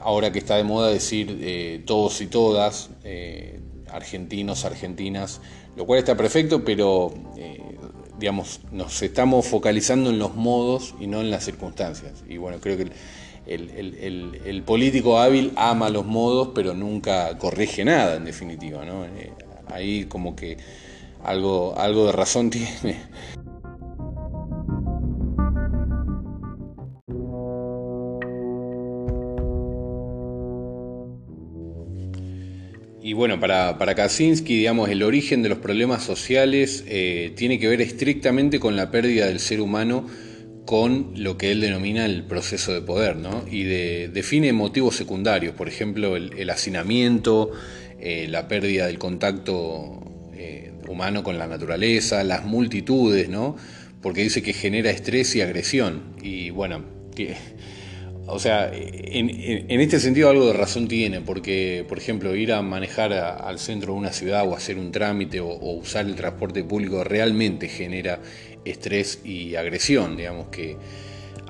Ahora 0.00 0.32
que 0.32 0.38
está 0.38 0.56
de 0.56 0.64
moda 0.64 0.90
decir 0.90 1.38
eh, 1.42 1.82
todos 1.84 2.22
y 2.22 2.26
todas, 2.28 2.88
eh, 3.04 3.60
argentinos, 3.90 4.64
argentinas, 4.64 5.42
lo 5.76 5.86
cual 5.86 5.98
está 5.98 6.16
perfecto, 6.16 6.64
pero 6.64 7.12
eh, 7.36 7.76
digamos, 8.18 8.60
nos 8.70 9.02
estamos 9.02 9.46
focalizando 9.46 10.10
en 10.10 10.18
los 10.18 10.34
modos 10.34 10.94
y 11.00 11.06
no 11.06 11.20
en 11.20 11.30
las 11.30 11.44
circunstancias. 11.44 12.24
Y 12.28 12.36
bueno, 12.36 12.58
creo 12.60 12.76
que 12.76 12.90
el, 13.46 14.62
político 14.64 15.18
hábil 15.18 15.52
ama 15.56 15.90
los 15.90 16.06
modos, 16.06 16.50
pero 16.54 16.74
nunca 16.74 17.36
corrige 17.38 17.84
nada, 17.84 18.16
en 18.16 18.24
definitiva. 18.24 18.84
¿no? 18.84 19.04
Eh, 19.04 19.32
ahí 19.68 20.04
como 20.04 20.36
que 20.36 20.58
algo, 21.24 21.74
algo 21.78 22.06
de 22.06 22.12
razón 22.12 22.50
tiene. 22.50 23.00
Y 33.02 33.14
bueno, 33.14 33.40
para, 33.40 33.78
para 33.78 33.96
Kaczynski, 33.96 34.58
digamos, 34.58 34.88
el 34.88 35.02
origen 35.02 35.42
de 35.42 35.48
los 35.48 35.58
problemas 35.58 36.04
sociales 36.04 36.84
eh, 36.86 37.32
tiene 37.34 37.58
que 37.58 37.66
ver 37.66 37.80
estrictamente 37.80 38.60
con 38.60 38.76
la 38.76 38.92
pérdida 38.92 39.26
del 39.26 39.40
ser 39.40 39.60
humano 39.60 40.06
con 40.64 41.12
lo 41.16 41.36
que 41.36 41.50
él 41.50 41.60
denomina 41.60 42.06
el 42.06 42.22
proceso 42.22 42.72
de 42.72 42.80
poder, 42.80 43.16
¿no? 43.16 43.44
Y 43.50 43.64
define 43.64 44.52
motivos 44.52 44.94
secundarios, 44.94 45.56
por 45.56 45.66
ejemplo, 45.66 46.14
el, 46.14 46.48
hacinamiento, 46.50 47.50
eh, 47.98 48.28
la 48.28 48.46
pérdida 48.46 48.86
del 48.86 48.98
contacto 48.98 50.00
eh, 50.34 50.70
humano 50.88 51.24
con 51.24 51.38
la 51.38 51.48
naturaleza, 51.48 52.22
las 52.22 52.44
multitudes, 52.44 53.28
¿no? 53.28 53.56
Porque 54.00 54.22
dice 54.22 54.42
que 54.42 54.52
genera 54.52 54.90
estrés 54.90 55.34
y 55.34 55.40
agresión. 55.40 56.14
Y 56.22 56.50
bueno, 56.50 56.84
que 57.16 57.34
o 58.26 58.38
sea, 58.38 58.70
en, 58.72 59.80
este 59.80 59.98
sentido 59.98 60.30
algo 60.30 60.46
de 60.46 60.52
razón 60.52 60.86
tiene, 60.86 61.20
porque, 61.20 61.84
por 61.88 61.98
ejemplo, 61.98 62.34
ir 62.36 62.52
a 62.52 62.62
manejar 62.62 63.12
al 63.12 63.58
centro 63.58 63.92
de 63.92 63.98
una 63.98 64.12
ciudad 64.12 64.46
o 64.46 64.56
hacer 64.56 64.78
un 64.78 64.92
trámite 64.92 65.40
o, 65.40 65.48
usar 65.54 66.06
el 66.06 66.14
transporte 66.14 66.62
público 66.62 67.02
realmente 67.02 67.68
genera 67.68 68.20
estrés 68.64 69.20
y 69.24 69.56
agresión. 69.56 70.16
Digamos 70.16 70.48
que 70.48 70.76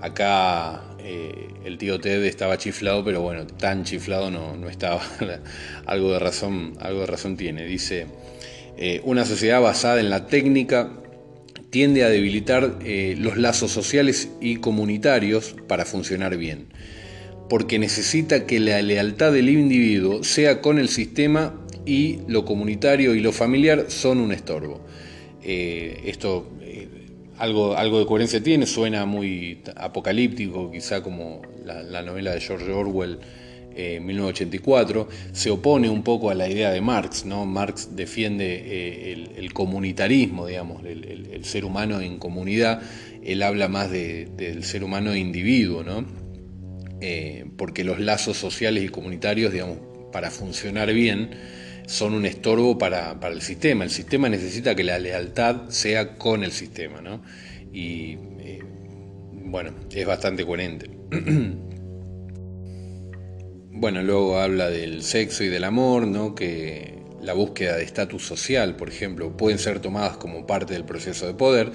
acá 0.00 0.82
eh, 0.98 1.48
el 1.64 1.76
tío 1.76 2.00
Ted 2.00 2.24
estaba 2.24 2.56
chiflado, 2.56 3.04
pero 3.04 3.20
bueno, 3.20 3.46
tan 3.46 3.84
chiflado 3.84 4.30
no, 4.30 4.68
estaba. 4.68 5.02
algo, 5.86 6.12
de 6.12 6.18
razón, 6.18 6.74
algo 6.80 7.00
de 7.00 7.06
razón 7.06 7.36
tiene. 7.36 7.66
Dice, 7.66 8.06
eh, 8.78 9.02
una 9.04 9.26
sociedad 9.26 9.60
basada 9.60 10.00
en 10.00 10.08
la 10.08 10.26
técnica 10.26 10.90
tiende 11.72 12.04
a 12.04 12.10
debilitar 12.10 12.80
eh, 12.84 13.16
los 13.18 13.38
lazos 13.38 13.70
sociales 13.70 14.28
y 14.42 14.56
comunitarios 14.56 15.56
para 15.68 15.86
funcionar 15.86 16.36
bien, 16.36 16.66
porque 17.48 17.78
necesita 17.78 18.44
que 18.46 18.60
la 18.60 18.82
lealtad 18.82 19.32
del 19.32 19.48
individuo 19.48 20.22
sea 20.22 20.60
con 20.60 20.78
el 20.78 20.90
sistema 20.90 21.58
y 21.86 22.18
lo 22.28 22.44
comunitario 22.44 23.14
y 23.14 23.20
lo 23.20 23.32
familiar 23.32 23.86
son 23.88 24.18
un 24.18 24.32
estorbo. 24.32 24.84
Eh, 25.42 26.02
esto 26.04 26.46
eh, 26.60 26.88
algo, 27.38 27.74
algo 27.74 28.00
de 28.00 28.04
coherencia 28.04 28.42
tiene, 28.42 28.66
suena 28.66 29.06
muy 29.06 29.62
apocalíptico, 29.74 30.70
quizá 30.70 31.02
como 31.02 31.40
la 31.64 32.02
novela 32.02 32.34
de 32.34 32.40
George 32.42 32.70
Orwell 32.70 33.18
1984, 33.74 35.08
eh, 35.10 35.14
se 35.32 35.50
opone 35.50 35.88
un 35.88 36.02
poco 36.02 36.30
a 36.30 36.34
la 36.34 36.48
idea 36.48 36.70
de 36.70 36.80
Marx, 36.80 37.24
¿no? 37.24 37.46
Marx 37.46 37.94
defiende 37.94 38.62
eh, 38.64 39.28
el, 39.36 39.52
comunitarismo, 39.52 40.46
digamos, 40.46 40.84
el, 40.84 41.44
ser 41.44 41.64
humano 41.64 42.00
en 42.00 42.18
comunidad, 42.18 42.82
él 43.24 43.42
habla 43.42 43.68
más 43.68 43.90
del 43.90 44.62
ser 44.64 44.84
humano 44.84 45.16
individuo, 45.16 45.82
¿no? 45.82 46.04
Eh, 47.00 47.46
porque 47.56 47.82
los 47.82 47.98
lazos 47.98 48.36
sociales 48.36 48.84
y 48.84 48.88
comunitarios, 48.88 49.52
digamos, 49.52 49.78
para 50.12 50.30
funcionar 50.30 50.92
bien, 50.92 51.30
son 51.86 52.14
un 52.14 52.26
estorbo 52.26 52.78
para, 52.78 53.18
para, 53.18 53.34
el 53.34 53.42
sistema. 53.42 53.82
El 53.82 53.90
sistema 53.90 54.28
necesita 54.28 54.76
que 54.76 54.84
la 54.84 54.98
lealtad 55.00 55.68
sea 55.68 56.16
con 56.16 56.44
el 56.44 56.52
sistema, 56.52 57.00
¿no? 57.00 57.22
Y 57.72 58.16
bueno, 59.52 59.72
es 59.90 60.06
bastante 60.06 60.46
coherente. 60.46 60.90
Bueno, 63.82 64.00
luego 64.00 64.38
habla 64.38 64.70
del 64.70 65.02
sexo 65.02 65.42
y 65.42 65.48
del 65.48 65.64
amor, 65.64 66.06
¿no? 66.06 66.36
que 66.36 67.00
la 67.20 67.32
búsqueda 67.32 67.76
de 67.76 67.82
estatus 67.82 68.24
social, 68.24 68.76
por 68.76 68.88
ejemplo, 68.88 69.36
pueden 69.36 69.58
ser 69.58 69.80
tomadas 69.80 70.18
como 70.18 70.46
parte 70.46 70.74
del 70.74 70.84
proceso 70.84 71.26
de 71.26 71.34
poder, 71.34 71.72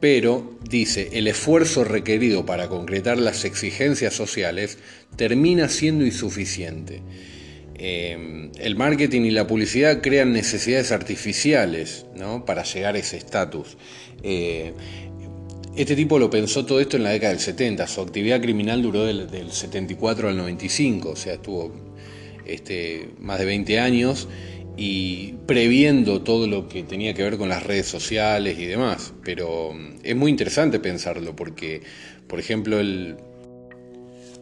pero 0.00 0.58
dice, 0.68 1.10
el 1.12 1.28
esfuerzo 1.28 1.84
requerido 1.84 2.44
para 2.44 2.66
concretar 2.66 3.18
las 3.18 3.44
exigencias 3.44 4.14
sociales 4.14 4.78
termina 5.14 5.68
siendo 5.68 6.04
insuficiente. 6.04 7.02
Eh, 7.76 8.50
el 8.58 8.74
marketing 8.74 9.20
y 9.20 9.30
la 9.30 9.46
publicidad 9.46 10.00
crean 10.02 10.32
necesidades 10.32 10.90
artificiales 10.90 12.04
¿no? 12.16 12.44
para 12.44 12.64
llegar 12.64 12.96
a 12.96 12.98
ese 12.98 13.16
estatus. 13.16 13.76
Eh, 14.24 14.72
este 15.76 15.94
tipo 15.94 16.18
lo 16.18 16.30
pensó 16.30 16.64
todo 16.64 16.80
esto 16.80 16.96
en 16.96 17.04
la 17.04 17.10
década 17.10 17.32
del 17.32 17.40
70. 17.40 17.86
Su 17.86 18.00
actividad 18.00 18.40
criminal 18.40 18.82
duró 18.82 19.04
del, 19.04 19.50
74 19.50 20.28
al 20.28 20.36
95, 20.36 21.10
o 21.10 21.16
sea, 21.16 21.34
estuvo 21.34 21.72
este, 22.46 23.10
más 23.18 23.38
de 23.38 23.44
20 23.44 23.78
años 23.78 24.28
y 24.76 25.34
previendo 25.46 26.22
todo 26.22 26.46
lo 26.46 26.68
que 26.68 26.84
tenía 26.84 27.12
que 27.12 27.22
ver 27.22 27.36
con 27.36 27.48
las 27.48 27.64
redes 27.64 27.86
sociales 27.86 28.58
y 28.58 28.66
demás. 28.66 29.12
Pero 29.24 29.72
mm, 29.74 29.98
es 30.02 30.16
muy 30.16 30.30
interesante 30.30 30.80
pensarlo 30.80 31.34
porque, 31.36 31.82
por 32.26 32.38
ejemplo, 32.38 32.78
el, 32.78 33.16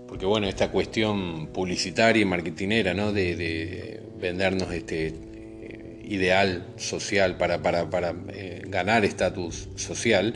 porque 0.09 0.27
bueno, 0.27 0.47
esta 0.47 0.71
cuestión 0.71 1.49
publicitaria 1.49 2.23
y 2.23 2.25
marketinera, 2.25 2.95
¿no? 2.95 3.13
De, 3.13 4.01
vendernos 4.19 4.73
este 4.73 5.09
eh, 5.09 6.03
ideal 6.09 6.69
social 6.77 7.37
para, 7.37 7.61
para, 7.61 7.91
para 7.91 8.15
eh, 8.33 8.63
ganar 8.67 9.05
estatus 9.05 9.69
social 9.77 10.35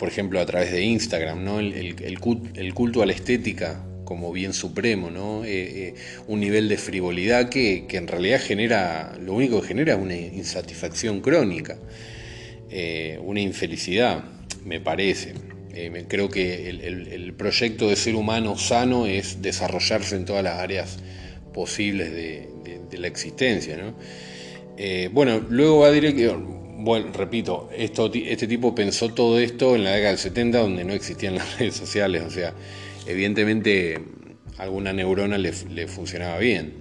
por 0.00 0.08
ejemplo, 0.08 0.40
a 0.40 0.46
través 0.46 0.72
de 0.72 0.82
Instagram, 0.82 1.44
¿no? 1.44 1.60
el, 1.60 2.18
culto 2.74 3.02
a 3.02 3.06
la 3.06 3.12
estética 3.12 3.84
como 4.06 4.32
bien 4.32 4.54
supremo, 4.54 5.10
¿no? 5.10 5.44
Eh, 5.44 5.48
eh, 5.88 5.94
un 6.26 6.40
nivel 6.40 6.70
de 6.70 6.78
frivolidad 6.78 7.50
que, 7.50 7.86
en 7.90 8.08
realidad 8.08 8.40
genera, 8.40 9.16
lo 9.20 9.34
único 9.34 9.60
que 9.60 9.68
genera 9.68 9.94
es 9.94 10.00
una 10.00 10.16
insatisfacción 10.16 11.20
crónica, 11.20 11.78
eh, 12.70 13.20
una 13.22 13.40
infelicidad, 13.40 14.24
me 14.64 14.80
parece. 14.80 15.34
creo 16.08 16.30
que 16.30 16.70
el, 16.70 17.34
proyecto 17.34 17.90
de 17.90 17.96
ser 17.96 18.14
humano 18.14 18.56
sano 18.56 19.06
es 19.06 19.42
desarrollarse 19.42 20.16
en 20.16 20.24
todas 20.24 20.42
las 20.42 20.58
áreas 20.58 20.98
posibles 21.52 22.10
de, 22.10 22.48
la 22.98 23.06
existencia. 23.06 23.76
¿no? 23.76 23.94
bueno, 25.12 25.44
luego 25.48 25.80
va 25.80 25.90
directo 25.90 26.59
bueno, 26.82 27.12
repito, 27.12 27.68
este 27.76 28.46
tipo 28.46 28.74
pensó 28.74 29.12
todo 29.12 29.38
esto 29.38 29.76
en 29.76 29.84
la 29.84 29.90
década 29.90 30.10
del 30.10 30.18
70 30.18 30.58
donde 30.58 30.84
no 30.84 30.92
existían 30.92 31.34
las 31.36 31.58
redes 31.58 31.74
sociales, 31.74 32.22
o 32.26 32.30
sea, 32.30 32.54
evidentemente 33.06 33.98
alguna 34.58 34.92
neurona 34.92 35.38
le, 35.38 35.52
funcionaba 35.88 36.38
bien. 36.38 36.74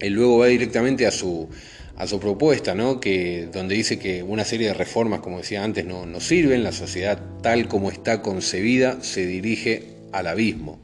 Él 0.00 0.14
luego 0.14 0.38
va 0.38 0.46
directamente 0.46 1.06
a 1.06 1.10
su, 1.10 1.48
a 1.96 2.06
su 2.06 2.20
propuesta, 2.20 2.74
¿no? 2.74 3.00
que, 3.00 3.48
donde 3.52 3.74
dice 3.74 3.98
que 3.98 4.22
una 4.22 4.44
serie 4.44 4.68
de 4.68 4.74
reformas, 4.74 5.20
como 5.20 5.38
decía 5.38 5.62
antes, 5.62 5.84
no, 5.84 6.06
no 6.06 6.20
sirven, 6.20 6.62
la 6.62 6.72
sociedad 6.72 7.20
tal 7.42 7.68
como 7.68 7.90
está 7.90 8.22
concebida 8.22 9.02
se 9.02 9.26
dirige 9.26 9.96
al 10.12 10.26
abismo. 10.26 10.80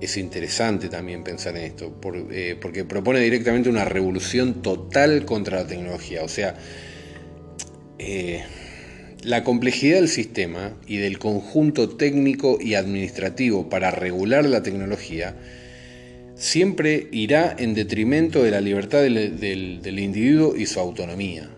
Es 0.00 0.16
interesante 0.16 0.88
también 0.88 1.22
pensar 1.22 1.56
en 1.56 1.64
esto, 1.64 1.94
eh, 2.30 2.56
porque 2.58 2.84
propone 2.84 3.20
directamente 3.20 3.68
una 3.68 3.84
revolución 3.84 4.62
total 4.62 5.26
contra 5.26 5.58
la 5.58 5.66
tecnología, 5.66 6.22
o 6.24 6.28
sea, 6.28 6.56
eh, 8.00 8.42
la 9.22 9.44
complejidad 9.44 9.96
del 9.96 10.08
sistema 10.08 10.72
y 10.86 10.96
del 10.96 11.18
conjunto 11.18 11.90
técnico 11.90 12.58
y 12.58 12.74
administrativo 12.74 13.68
para 13.68 13.90
regular 13.90 14.46
la 14.46 14.62
tecnología 14.62 15.36
siempre 16.34 17.08
irá 17.12 17.54
en 17.58 17.74
detrimento 17.74 18.42
de 18.42 18.50
la 18.50 18.62
libertad 18.62 19.02
del, 19.02 19.98
individuo 19.98 20.56
y 20.56 20.64
su 20.64 20.80
autonomía. 20.80 21.50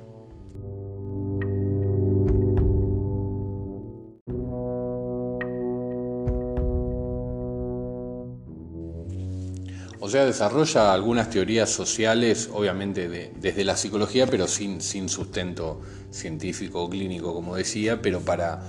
Sea, 10.13 10.27
desarrolla 10.27 10.93
algunas 10.93 11.31
teorías 11.31 11.71
sociales, 11.71 12.51
obviamente 12.53 13.09
desde 13.09 13.65
la 13.65 13.77
psicología, 13.77 14.27
pero 14.27 14.47
sin, 14.47 14.81
sin 14.83 15.09
sustento 15.09 15.81
científico 16.11 16.83
o 16.83 16.91
clínico, 16.91 17.33
como 17.33 17.57
decía, 17.57 18.03
pero 18.03 18.21
para 18.21 18.63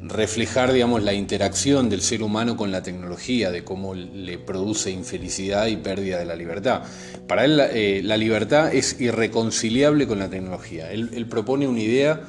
reflejar, 0.00 0.72
digamos, 0.72 1.02
la 1.02 1.12
interacción 1.12 1.88
del 1.88 2.00
ser 2.00 2.22
humano 2.22 2.56
con 2.56 2.70
la 2.70 2.82
tecnología, 2.82 3.50
de 3.50 3.64
cómo 3.64 3.94
le 3.94 4.38
produce 4.38 4.90
infelicidad 4.90 5.66
y 5.66 5.76
pérdida 5.76 6.18
de 6.18 6.26
la 6.26 6.36
libertad. 6.36 6.82
Para 7.26 7.44
él 7.44 7.60
eh, 7.60 8.00
la 8.04 8.16
libertad 8.16 8.72
es 8.72 9.00
irreconciliable 9.00 10.06
con 10.06 10.20
la 10.20 10.30
tecnología. 10.30 10.92
Él, 10.92 11.26
propone 11.28 11.66
una 11.66 11.80
idea, 11.80 12.20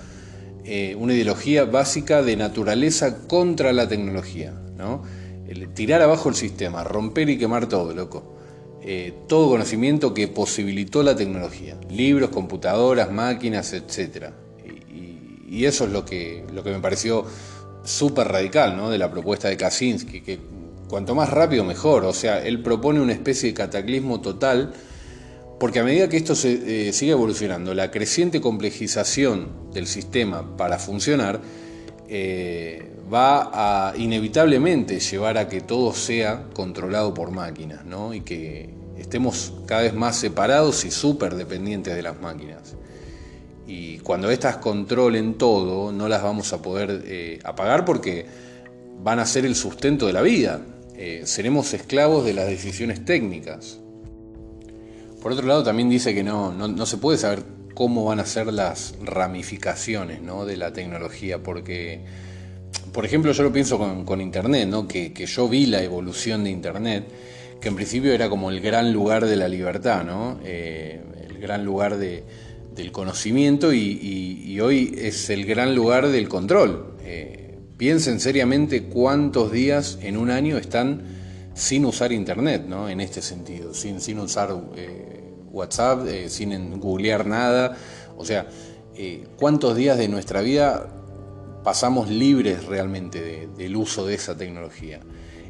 eh, 0.64 0.96
una 0.98 1.14
ideología 1.14 1.66
básica 1.66 2.24
de 2.24 2.36
naturaleza 2.36 3.28
contra 3.28 3.74
la 3.74 3.88
tecnología, 3.88 4.54
¿no? 4.76 5.04
tirar 5.76 6.02
abajo 6.02 6.30
el 6.30 6.36
sistema, 6.36 6.84
romper 6.84 7.30
y 7.30 7.38
quemar 7.38 7.70
todo, 7.70 7.94
loco. 7.94 8.35
Eh, 8.88 9.14
todo 9.28 9.50
conocimiento 9.50 10.14
que 10.14 10.28
posibilitó 10.28 11.02
la 11.02 11.16
tecnología, 11.16 11.76
libros, 11.90 12.30
computadoras, 12.30 13.12
máquinas, 13.12 13.74
etc. 13.74 14.28
Y, 15.50 15.66
eso 15.66 15.86
es 15.86 15.92
lo 15.92 16.06
que, 16.06 16.46
lo 16.54 16.64
que 16.64 16.70
me 16.70 16.80
pareció 16.80 17.26
súper 17.84 18.28
radical 18.28 18.78
¿no? 18.78 18.92
de 18.92 19.00
la 19.00 19.10
propuesta 19.10 19.48
de 19.48 19.58
Kaczynski, 19.58 20.22
que 20.22 20.38
cuanto 20.88 21.16
más 21.16 21.32
rápido 21.32 21.64
mejor, 21.64 22.06
o 22.06 22.14
sea, 22.14 22.46
él 22.46 22.62
propone 22.62 23.02
una 23.02 23.14
especie 23.14 23.50
de 23.50 23.56
cataclismo 23.56 24.22
total, 24.22 24.72
porque 25.60 25.80
a 25.80 25.84
medida 25.84 26.08
que 26.08 26.18
esto 26.18 26.36
se, 26.36 26.90
eh, 26.90 26.94
sigue 26.94 27.14
evolucionando, 27.14 27.74
la 27.74 27.90
creciente 27.90 28.40
complejización 28.40 29.72
del 29.74 29.88
sistema 29.88 30.58
para 30.58 30.78
funcionar 30.78 31.42
eh, 32.10 32.92
va 33.14 33.90
a 33.90 33.98
inevitablemente 33.98 35.00
llevar 35.00 35.38
a 35.38 35.48
que 35.48 35.62
todo 35.62 35.94
sea 35.94 36.46
controlado 36.54 37.14
por 37.14 37.32
máquinas, 37.32 37.86
¿no? 37.86 38.14
y 38.14 38.22
que 38.22 38.70
estemos 38.98 39.54
cada 39.66 39.82
vez 39.82 39.94
más 39.94 40.16
separados 40.16 40.86
y 40.86 40.92
súper 40.92 41.36
dependientes 41.36 41.96
de 41.96 42.02
las 42.02 42.20
máquinas 42.20 42.76
y 43.68 43.98
cuando 44.00 44.30
éstas 44.30 44.58
controlen 44.58 45.36
todo, 45.36 45.92
no 45.92 46.08
las 46.08 46.22
vamos 46.22 46.54
a 46.54 46.62
poder 46.62 47.04
eh, 47.06 47.40
apagar 47.44 47.84
porque 47.84 48.26
van 49.04 49.20
a 49.20 49.26
ser 49.26 49.46
el 49.46 49.56
sustento 49.56 50.06
de 50.08 50.14
la 50.14 50.22
vida. 50.22 50.62
Eh, 50.96 51.24
seremos 51.26 51.74
esclavos 51.74 52.26
de 52.26 52.34
las 52.34 52.48
decisiones 52.48 53.04
técnicas. 53.06 53.80
Por 55.22 55.32
otro 55.32 55.48
lado, 55.48 55.64
también 55.64 55.90
dice 55.90 56.14
que 56.14 56.24
no, 56.24 56.54
no, 56.54 56.86
se 56.86 56.98
puede 56.98 57.18
saber 57.18 57.42
cómo 57.76 58.06
van 58.06 58.20
a 58.20 58.26
ser 58.26 58.52
las 58.52 58.96
ramificaciones 59.04 60.22
de 60.48 60.58
la 60.58 60.74
tecnología, 60.74 61.44
porque, 61.44 62.00
por 62.92 63.06
ejemplo, 63.06 63.32
yo 63.34 63.44
lo 63.44 63.54
pienso 63.54 63.78
con, 63.78 64.22
Internet, 64.22 64.68
¿no? 64.68 64.88
que, 64.88 65.14
yo 65.14 65.48
vi 65.48 65.68
la 65.68 65.84
evolución 65.84 66.44
de 66.44 66.50
Internet, 66.50 67.06
que 67.62 67.68
en 67.68 67.76
principio 67.76 68.14
era 68.14 68.30
como 68.30 68.50
el 68.50 68.62
gran 68.62 68.92
lugar 68.92 69.26
de 69.26 69.36
la 69.36 69.48
libertad, 69.48 70.04
¿no? 70.04 70.40
Eh, 70.44 71.02
el 71.30 71.38
gran 71.40 71.66
lugar 71.66 71.98
de, 71.98 72.24
del 72.76 72.92
conocimiento 72.92 73.74
y, 73.74 74.60
hoy 74.60 74.96
es 74.98 75.30
el 75.30 75.46
gran 75.46 75.76
lugar 75.76 76.08
del 76.08 76.30
control. 76.30 76.96
Eh, 77.04 77.58
piensen 77.78 78.20
seriamente 78.20 78.84
cuántos 78.84 79.52
días 79.52 80.00
en 80.02 80.18
un 80.18 80.30
año 80.30 80.58
están 80.58 81.04
sin 81.54 81.86
usar 81.86 82.12
Internet, 82.12 82.66
¿no? 82.68 82.90
En 82.90 83.02
este 83.02 83.22
sentido, 83.22 83.74
sin, 83.74 84.02
sin 84.02 84.20
usar 84.20 84.56
eh, 84.76 85.15
WhatsApp, 85.56 86.06
eh, 86.08 86.30
sin 86.30 86.80
googlear 86.80 87.26
nada. 87.26 87.78
O 88.18 88.26
sea, 88.26 88.48
cuántos 89.38 89.76
días 89.76 89.98
de 89.98 90.08
nuestra 90.08 90.42
vida 90.42 90.88
pasamos 91.64 92.10
libres 92.10 92.66
realmente 92.66 93.50
del 93.58 93.76
uso 93.76 94.06
de 94.06 94.16
esa 94.16 94.38
tecnología. 94.38 95.02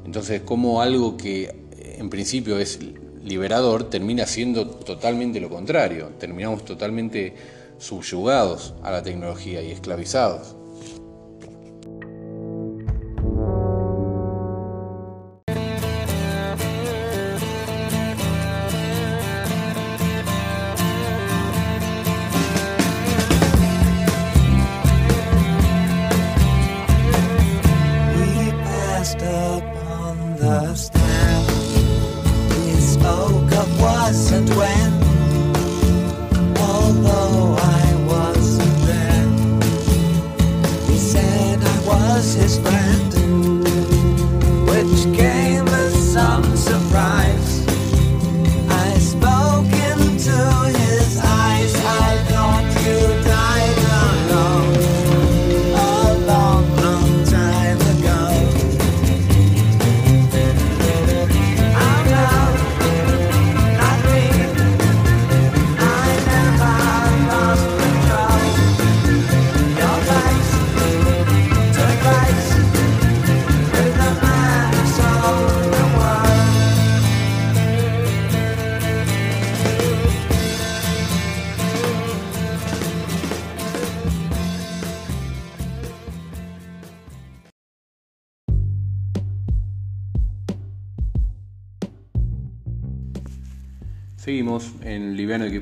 Entonces, 0.04 0.42
como 0.42 0.82
algo 0.82 1.16
que 1.18 1.66
en 1.98 2.10
principio 2.10 2.58
es 2.58 2.80
liberador 3.26 3.90
termina 3.90 4.26
siendo 4.26 4.68
totalmente 4.68 5.40
lo 5.40 5.50
contrario. 5.50 6.12
Terminamos 6.20 6.64
totalmente 6.64 7.36
subyugados 7.80 8.76
a 8.84 8.92
la 8.92 9.02
tecnología 9.02 9.62
y 9.62 9.72
esclavizados. 9.72 10.56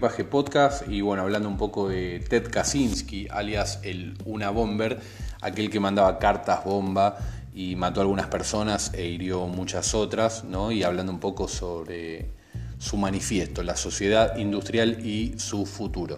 Equipaje 0.04 0.26
Podcast 0.26 0.88
y 0.90 1.00
bueno, 1.00 1.24
hablando 1.24 1.48
un 1.48 1.56
poco 1.56 1.88
de 1.88 2.20
Ted 2.28 2.52
Kaczynski, 2.52 3.30
alias 3.32 3.80
el 3.84 4.18
Una 4.26 4.50
Bomber, 4.50 5.00
aquel 5.40 5.70
que 5.70 5.80
mandaba 5.80 6.20
cartas 6.20 6.66
bomba 6.66 7.18
y 7.56 7.78
mató 7.78 8.02
a 8.02 8.04
algunas 8.04 8.28
personas 8.28 8.92
e 8.96 9.06
hirió 9.06 9.48
muchas 9.48 9.94
otras, 9.94 10.44
¿no? 10.44 10.74
Y 10.74 10.84
hablando 10.84 11.10
un 11.10 11.22
poco 11.22 11.48
sobre 11.48 12.32
su 12.80 12.98
manifiesto, 12.98 13.64
la 13.64 13.78
sociedad 13.78 14.36
industrial 14.36 15.06
y 15.06 15.40
su 15.40 15.66
futuro. 15.66 16.18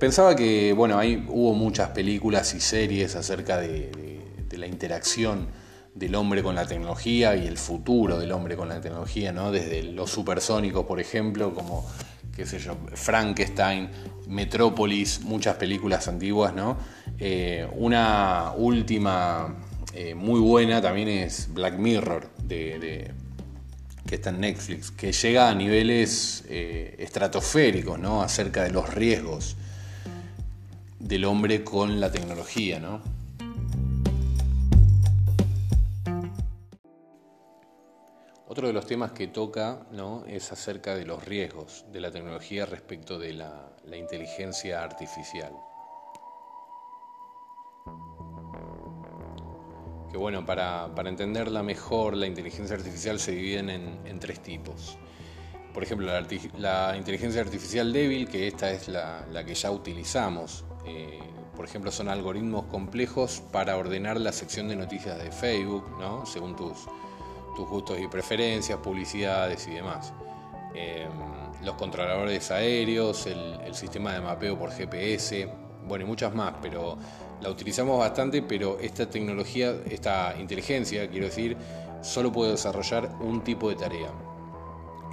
Pensaba 0.00 0.34
que, 0.34 0.72
bueno, 0.72 0.98
ahí 0.98 1.24
hubo 1.28 1.54
muchas 1.54 1.90
películas 1.90 2.52
y 2.54 2.60
series 2.60 3.14
acerca 3.14 3.58
de 3.58 4.20
la 4.50 4.66
interacción 4.66 5.46
del 5.94 6.16
hombre 6.16 6.42
con 6.42 6.56
la 6.56 6.66
tecnología 6.66 7.36
y 7.36 7.46
el 7.46 7.56
futuro 7.56 8.18
del 8.18 8.32
hombre 8.32 8.56
con 8.56 8.68
la 8.68 8.80
tecnología, 8.80 9.30
¿no? 9.30 9.52
Desde 9.52 9.84
los 9.84 10.10
supersónicos, 10.10 10.86
por 10.86 10.98
ejemplo, 10.98 11.54
como, 11.54 11.86
qué 12.34 12.46
sé 12.46 12.58
yo, 12.58 12.76
Frankenstein, 12.94 13.88
Metrópolis, 14.28 15.20
muchas 15.22 15.56
películas 15.56 16.08
antiguas, 16.08 16.54
¿no? 16.54 16.78
Eh, 17.18 17.68
una 17.74 18.52
última 18.56 19.56
eh, 19.94 20.14
muy 20.14 20.40
buena 20.40 20.80
también 20.80 21.08
es 21.08 21.52
Black 21.52 21.78
Mirror, 21.78 22.30
de, 22.42 23.10
que 24.06 24.14
está 24.14 24.30
en 24.30 24.40
Netflix, 24.40 24.90
que 24.90 25.12
llega 25.12 25.50
a 25.50 25.54
niveles 25.54 26.44
eh, 26.48 26.96
estratosféricos, 26.98 27.98
¿no? 27.98 28.22
Acerca 28.22 28.62
de 28.62 28.70
los 28.70 28.92
riesgos 28.92 29.56
del 30.98 31.24
hombre 31.24 31.62
con 31.64 32.00
la 32.00 32.10
tecnología, 32.10 32.80
¿no? 32.80 33.02
Otro 38.52 38.66
de 38.66 38.74
los 38.74 38.84
temas 38.84 39.12
que 39.12 39.28
toca 39.28 39.86
es 40.26 40.52
acerca 40.52 40.94
de 40.94 41.06
los 41.06 41.24
riesgos 41.24 41.86
de 41.90 42.00
la 42.00 42.10
tecnología 42.10 42.66
respecto 42.66 43.18
de 43.18 43.32
la, 43.32 43.72
la 43.86 43.96
inteligencia 43.96 44.82
artificial. 44.82 45.54
que 50.10 50.18
bueno, 50.18 50.44
para, 50.44 50.90
entenderla 51.06 51.62
mejor, 51.62 52.14
la 52.14 52.26
inteligencia 52.26 52.76
artificial 52.76 53.18
se 53.18 53.32
divide 53.32 53.60
en, 53.60 54.20
tres 54.20 54.42
tipos. 54.42 54.98
Por 55.72 55.82
ejemplo, 55.82 56.12
la, 56.58 56.94
inteligencia 56.94 57.40
artificial 57.40 57.90
débil, 57.90 58.28
que 58.28 58.48
esta 58.48 58.70
es 58.70 58.86
la, 58.86 59.44
que 59.46 59.54
ya 59.54 59.70
utilizamos. 59.70 60.66
Eh, 60.84 61.18
por 61.56 61.64
ejemplo, 61.64 61.90
son 61.90 62.10
algoritmos 62.10 62.66
complejos 62.66 63.42
para 63.50 63.78
ordenar 63.78 64.20
la 64.20 64.32
sección 64.32 64.68
de 64.68 64.76
noticias 64.76 65.16
de 65.16 65.32
Facebook, 65.32 65.90
¿no? 65.98 66.26
según 66.26 66.54
tus, 66.54 66.86
tus 67.54 67.68
gustos 67.68 67.98
y 68.00 68.08
preferencias, 68.08 68.78
publicidades 68.78 69.66
y 69.66 69.72
demás. 69.72 70.12
Em, 70.74 71.10
los 71.64 71.74
controladores 71.76 72.50
aéreos, 72.50 73.26
el, 73.26 73.74
sistema 73.74 74.12
de 74.12 74.20
mapeo 74.20 74.58
por 74.58 74.70
GPS, 74.70 75.48
bueno, 75.86 76.04
y 76.04 76.06
muchas 76.06 76.34
más, 76.34 76.54
pero 76.60 76.98
la 77.40 77.48
utilizamos 77.48 77.98
bastante, 77.98 78.42
pero 78.42 78.78
esta 78.78 79.08
tecnología, 79.08 79.74
esta 79.88 80.34
inteligencia, 80.38 81.08
quiero 81.08 81.26
decir, 81.26 81.56
solo 82.02 82.30
puede 82.30 82.52
desarrollar 82.52 83.10
un 83.20 83.42
tipo 83.42 83.70
de 83.70 83.76
tarea. 83.76 84.10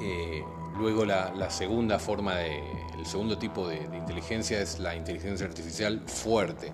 Eh, 0.02 0.44
luego 0.78 1.06
la, 1.06 1.50
segunda 1.50 2.00
forma 2.00 2.36
de, 2.36 2.62
el 2.98 3.06
segundo 3.06 3.38
tipo 3.38 3.68
de, 3.68 3.88
de, 3.88 3.98
inteligencia 3.98 4.60
es 4.62 4.80
la 4.80 4.94
inteligencia 4.94 5.46
artificial 5.48 6.02
fuerte, 6.06 6.72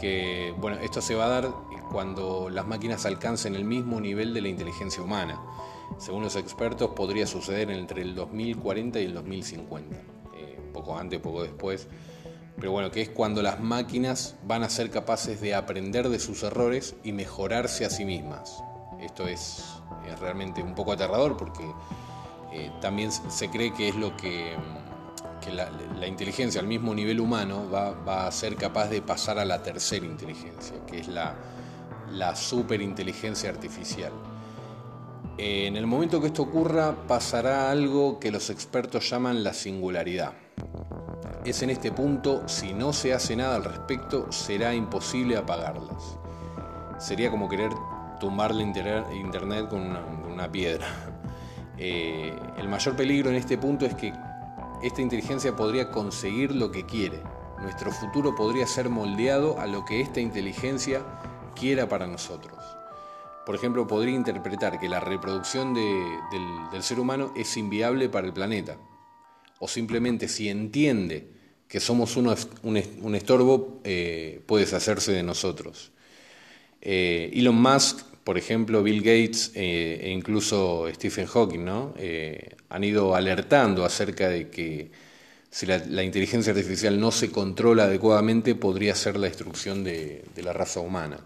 que 0.00 0.54
bueno, 0.58 0.78
esto 0.78 1.00
se 1.00 1.14
va 1.14 1.26
a 1.26 1.28
dar 1.28 1.50
cuando 1.90 2.48
las 2.48 2.66
máquinas 2.66 3.04
alcancen 3.06 3.54
el 3.54 3.64
mismo 3.64 4.00
nivel 4.00 4.32
de 4.32 4.40
la 4.40 4.48
inteligencia 4.48 5.02
humana. 5.02 5.40
Según 5.98 6.22
los 6.22 6.36
expertos, 6.36 6.90
podría 6.90 7.26
suceder 7.26 7.70
entre 7.70 8.02
el 8.02 8.14
2040 8.14 9.00
y 9.00 9.04
el 9.04 9.14
2050, 9.14 9.96
eh, 9.96 10.58
poco 10.72 10.96
antes, 10.96 11.20
poco 11.20 11.42
después. 11.42 11.88
Pero 12.56 12.72
bueno, 12.72 12.90
que 12.90 13.02
es 13.02 13.08
cuando 13.08 13.42
las 13.42 13.60
máquinas 13.60 14.36
van 14.44 14.62
a 14.62 14.70
ser 14.70 14.90
capaces 14.90 15.40
de 15.40 15.54
aprender 15.54 16.08
de 16.08 16.18
sus 16.18 16.42
errores 16.42 16.94
y 17.02 17.12
mejorarse 17.12 17.84
a 17.84 17.90
sí 17.90 18.04
mismas. 18.04 18.62
Esto 19.00 19.26
es, 19.26 19.64
realmente 20.20 20.62
un 20.62 20.74
poco 20.74 20.92
aterrador 20.92 21.36
porque 21.36 21.64
eh, 22.52 22.70
también 22.80 23.12
se 23.12 23.48
cree 23.48 23.72
que 23.72 23.88
es 23.88 23.94
lo 23.94 24.16
que, 24.16 24.56
la, 25.48 26.06
inteligencia 26.06 26.60
al 26.60 26.66
mismo 26.66 26.94
nivel 26.94 27.20
humano 27.20 27.68
va, 27.70 28.26
a 28.26 28.32
ser 28.32 28.56
capaz 28.56 28.88
de 28.88 29.02
pasar 29.02 29.38
a 29.38 29.44
la 29.44 29.62
tercera 29.62 30.04
inteligencia, 30.04 30.76
que 30.86 31.00
es 31.00 31.08
la, 31.08 31.34
la 32.12 32.36
superinteligencia 32.36 33.50
artificial. 33.50 34.12
En 35.38 35.76
el 35.76 35.86
momento 35.86 36.20
que 36.20 36.26
esto 36.26 36.42
ocurra 36.42 36.94
pasará 37.08 37.70
algo 37.70 38.20
que 38.20 38.30
los 38.30 38.50
expertos 38.50 39.08
llaman 39.08 39.42
la 39.42 39.54
singularidad. 39.54 40.32
Es 41.44 41.62
en 41.62 41.70
este 41.70 41.90
punto, 41.90 42.46
si 42.46 42.74
no 42.74 42.92
se 42.92 43.14
hace 43.14 43.34
nada 43.34 43.56
al 43.56 43.64
respecto, 43.64 44.30
será 44.30 44.74
imposible 44.74 45.38
apagarlas. 45.38 46.18
Sería 46.98 47.30
como 47.30 47.48
querer 47.48 47.70
tumbarle 48.20 48.62
internet 48.62 49.68
con 49.68 49.96
una, 50.30 50.52
piedra. 50.52 50.86
Eh, 51.82 52.38
el 52.58 52.68
mayor 52.68 52.94
peligro 52.94 53.30
en 53.30 53.36
este 53.36 53.56
punto 53.56 53.86
es 53.86 53.94
que 53.94 54.12
esta 54.82 55.02
inteligencia 55.02 55.56
podría 55.56 55.90
conseguir 55.90 56.54
lo 56.54 56.70
que 56.70 56.86
quiere. 56.86 57.22
Nuestro 57.60 57.92
futuro 57.92 58.34
podría 58.34 58.66
ser 58.66 58.88
moldeado 58.88 59.58
a 59.60 59.66
lo 59.66 59.84
que 59.84 60.00
esta 60.00 60.20
inteligencia 60.20 61.02
quiera 61.54 61.88
para 61.88 62.06
nosotros 62.06 62.60
por 63.50 63.56
ejemplo, 63.56 63.84
podría 63.84 64.14
interpretar 64.14 64.78
que 64.78 64.88
la 64.88 65.00
reproducción 65.00 65.74
del, 65.74 66.82
ser 66.84 67.00
humano 67.00 67.32
es 67.36 67.56
inviable 67.56 68.08
para 68.08 68.28
el 68.28 68.32
planeta. 68.32 68.78
O 69.58 69.66
simplemente 69.66 70.28
si 70.28 70.48
entiende 70.48 71.32
que 71.66 71.80
somos 71.80 72.16
un, 72.16 72.28
estorbo, 73.16 73.80
eh, 73.82 74.40
puede 74.46 74.66
deshacerse 74.66 75.10
de 75.10 75.24
nosotros. 75.24 75.90
Eh, 76.80 77.32
Elon 77.34 77.60
Musk, 77.60 77.98
por 78.24 78.38
ejemplo, 78.38 78.82
Bill 78.82 79.02
Gates 79.02 79.52
eh, 79.54 80.00
e 80.02 80.10
incluso 80.10 80.88
Stephen 80.92 81.26
Hawking 81.26 81.64
¿no? 81.64 81.94
han 82.68 82.84
ido 82.84 83.14
alertando 83.14 83.84
acerca 83.84 84.28
de 84.28 84.48
que 84.50 84.90
si 85.50 85.66
la, 85.66 86.04
inteligencia 86.04 86.52
artificial 86.52 87.00
no 87.00 87.10
se 87.10 87.30
controla 87.30 87.84
adecuadamente 87.84 88.54
podría 88.54 88.94
ser 88.94 89.16
la 89.16 89.26
destrucción 89.26 89.82
de 89.82 90.22
la 90.36 90.52
raza 90.52 90.80
humana. 90.80 91.20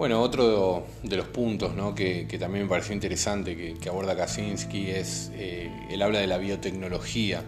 Bueno, 0.00 0.22
otro 0.22 0.86
de 1.02 1.14
los 1.14 1.26
puntos 1.26 1.72
que, 1.94 2.24
también 2.40 2.64
me 2.64 2.70
pareció 2.70 2.94
interesante 2.94 3.54
que, 3.78 3.88
aborda 3.90 4.16
Kaczynski 4.16 4.88
es, 4.88 5.30
eh, 5.34 5.70
el 5.90 6.00
habla 6.00 6.20
de 6.20 6.26
la 6.26 6.38
biotecnología, 6.38 7.44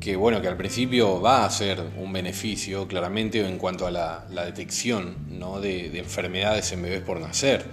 que 0.00 0.16
bueno, 0.16 0.42
que 0.42 0.48
al 0.48 0.56
principio 0.56 1.20
va 1.20 1.44
a 1.44 1.50
ser 1.50 1.80
un 1.98 2.12
beneficio 2.12 2.88
claramente 2.88 3.46
en 3.46 3.58
cuanto 3.58 3.86
a 3.86 3.92
la, 3.92 4.26
detección 4.44 5.14
de, 5.62 5.96
enfermedades 6.00 6.72
en 6.72 6.82
bebés 6.82 7.02
por 7.02 7.20
nacer, 7.20 7.64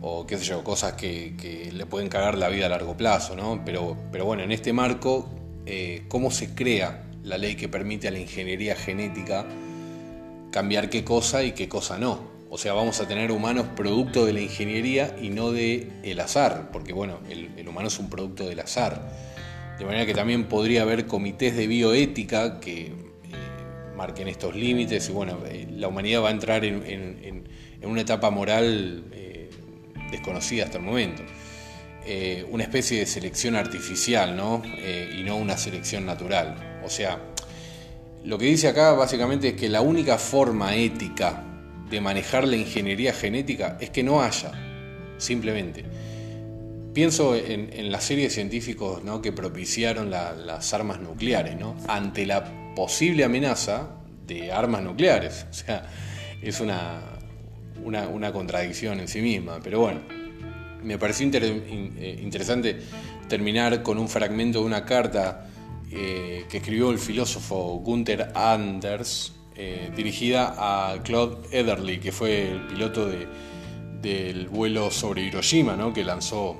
o 0.00 0.28
qué 0.28 0.38
sé 0.38 0.44
yo, 0.44 0.62
cosas 0.62 0.92
que, 0.92 1.72
le 1.72 1.86
pueden 1.86 2.08
cagar 2.08 2.38
la 2.38 2.48
vida 2.48 2.66
a 2.66 2.68
largo 2.68 2.96
plazo, 2.96 3.34
¿no? 3.34 3.62
Pero, 3.64 3.96
pero 4.12 4.26
bueno, 4.26 4.44
en 4.44 4.52
este 4.52 4.72
marco, 4.72 5.28
eh, 5.66 6.04
¿cómo 6.06 6.30
se 6.30 6.54
crea 6.54 7.02
la 7.24 7.36
ley 7.36 7.56
que 7.56 7.68
permite 7.68 8.06
a 8.06 8.12
la 8.12 8.20
ingeniería 8.20 8.76
genética 8.76 9.44
cambiar 10.52 10.88
qué 10.88 11.02
cosa 11.02 11.42
y 11.42 11.50
qué 11.50 11.68
cosa 11.68 11.98
no? 11.98 12.33
O 12.54 12.56
sea, 12.56 12.72
vamos 12.72 13.00
a 13.00 13.08
tener 13.08 13.32
humanos 13.32 13.66
producto 13.74 14.26
de 14.26 14.32
la 14.32 14.40
ingeniería 14.40 15.16
y 15.20 15.30
no 15.30 15.50
de 15.50 15.90
el 16.04 16.20
azar, 16.20 16.70
porque 16.70 16.92
bueno, 16.92 17.18
el, 17.28 17.68
humano 17.68 17.88
es 17.88 17.98
un 17.98 18.08
producto 18.08 18.46
del 18.46 18.60
azar. 18.60 19.10
De 19.76 19.84
manera 19.84 20.06
que 20.06 20.14
también 20.14 20.44
podría 20.44 20.82
haber 20.82 21.08
comités 21.08 21.56
de 21.56 21.66
bioética 21.66 22.60
que 22.60 22.82
eh, 22.82 22.92
marquen 23.96 24.28
estos 24.28 24.54
límites 24.54 25.08
y 25.08 25.12
bueno, 25.12 25.40
eh, 25.46 25.66
la 25.68 25.88
humanidad 25.88 26.22
va 26.22 26.28
a 26.28 26.30
entrar 26.30 26.64
en, 26.64 27.44
una 27.82 28.00
etapa 28.02 28.30
moral 28.30 29.02
eh, 29.10 29.50
desconocida 30.12 30.66
hasta 30.66 30.78
el 30.78 30.84
momento. 30.84 31.24
una 32.50 32.62
especie 32.62 33.00
de 33.00 33.06
selección 33.06 33.56
artificial, 33.56 34.36
¿no? 34.36 34.62
y 35.18 35.24
no 35.24 35.38
una 35.38 35.56
selección 35.56 36.06
natural. 36.06 36.80
O 36.84 36.88
sea, 36.88 37.18
lo 38.22 38.38
que 38.38 38.44
dice 38.44 38.68
acá 38.68 38.92
básicamente 38.92 39.48
es 39.48 39.54
que 39.54 39.68
la 39.68 39.80
única 39.80 40.18
forma 40.18 40.76
ética 40.76 41.50
de 41.90 42.00
manejar 42.00 42.46
la 42.46 42.56
ingeniería 42.56 43.12
genética 43.12 43.76
es 43.80 43.90
que 43.90 44.02
no 44.02 44.22
haya, 44.22 44.52
simplemente. 45.18 45.84
Pienso 46.92 47.34
en, 47.34 47.90
la 47.90 48.00
serie 48.00 48.24
de 48.24 48.30
científicos 48.30 49.02
que 49.20 49.32
propiciaron 49.32 50.10
las 50.10 50.72
armas 50.72 51.00
nucleares, 51.00 51.58
¿no? 51.58 51.76
ante 51.88 52.24
la 52.24 52.74
posible 52.76 53.24
amenaza 53.24 53.90
de 54.26 54.52
armas 54.52 54.82
nucleares. 54.82 55.46
O 55.50 55.52
sea, 55.52 55.90
es 56.40 56.60
una, 56.60 57.00
una, 57.82 58.32
contradicción 58.32 59.00
en 59.00 59.08
sí 59.08 59.20
misma, 59.20 59.58
pero 59.62 59.80
bueno, 59.80 60.00
me 60.82 60.98
pareció 60.98 61.28
eh, 61.32 62.20
interesante 62.22 62.78
terminar 63.28 63.82
con 63.82 63.98
un 63.98 64.08
fragmento 64.08 64.60
de 64.60 64.66
una 64.66 64.84
carta 64.84 65.48
eh, 65.90 66.44
que 66.48 66.58
escribió 66.58 66.90
el 66.90 66.98
filósofo 66.98 67.80
Gunther 67.84 68.30
Anders, 68.34 69.32
eh, 69.56 69.92
dirigida 69.94 70.54
a 70.58 71.00
Claude 71.04 71.36
Ederly, 71.52 72.00
que 72.00 72.10
fue 72.10 72.50
el 72.50 72.66
piloto 72.66 73.08
del 74.02 74.48
vuelo 74.48 74.90
sobre 74.90 75.22
Hiroshima, 75.22 75.76
¿no? 75.76 75.92
que 75.92 76.02
lanzó 76.02 76.56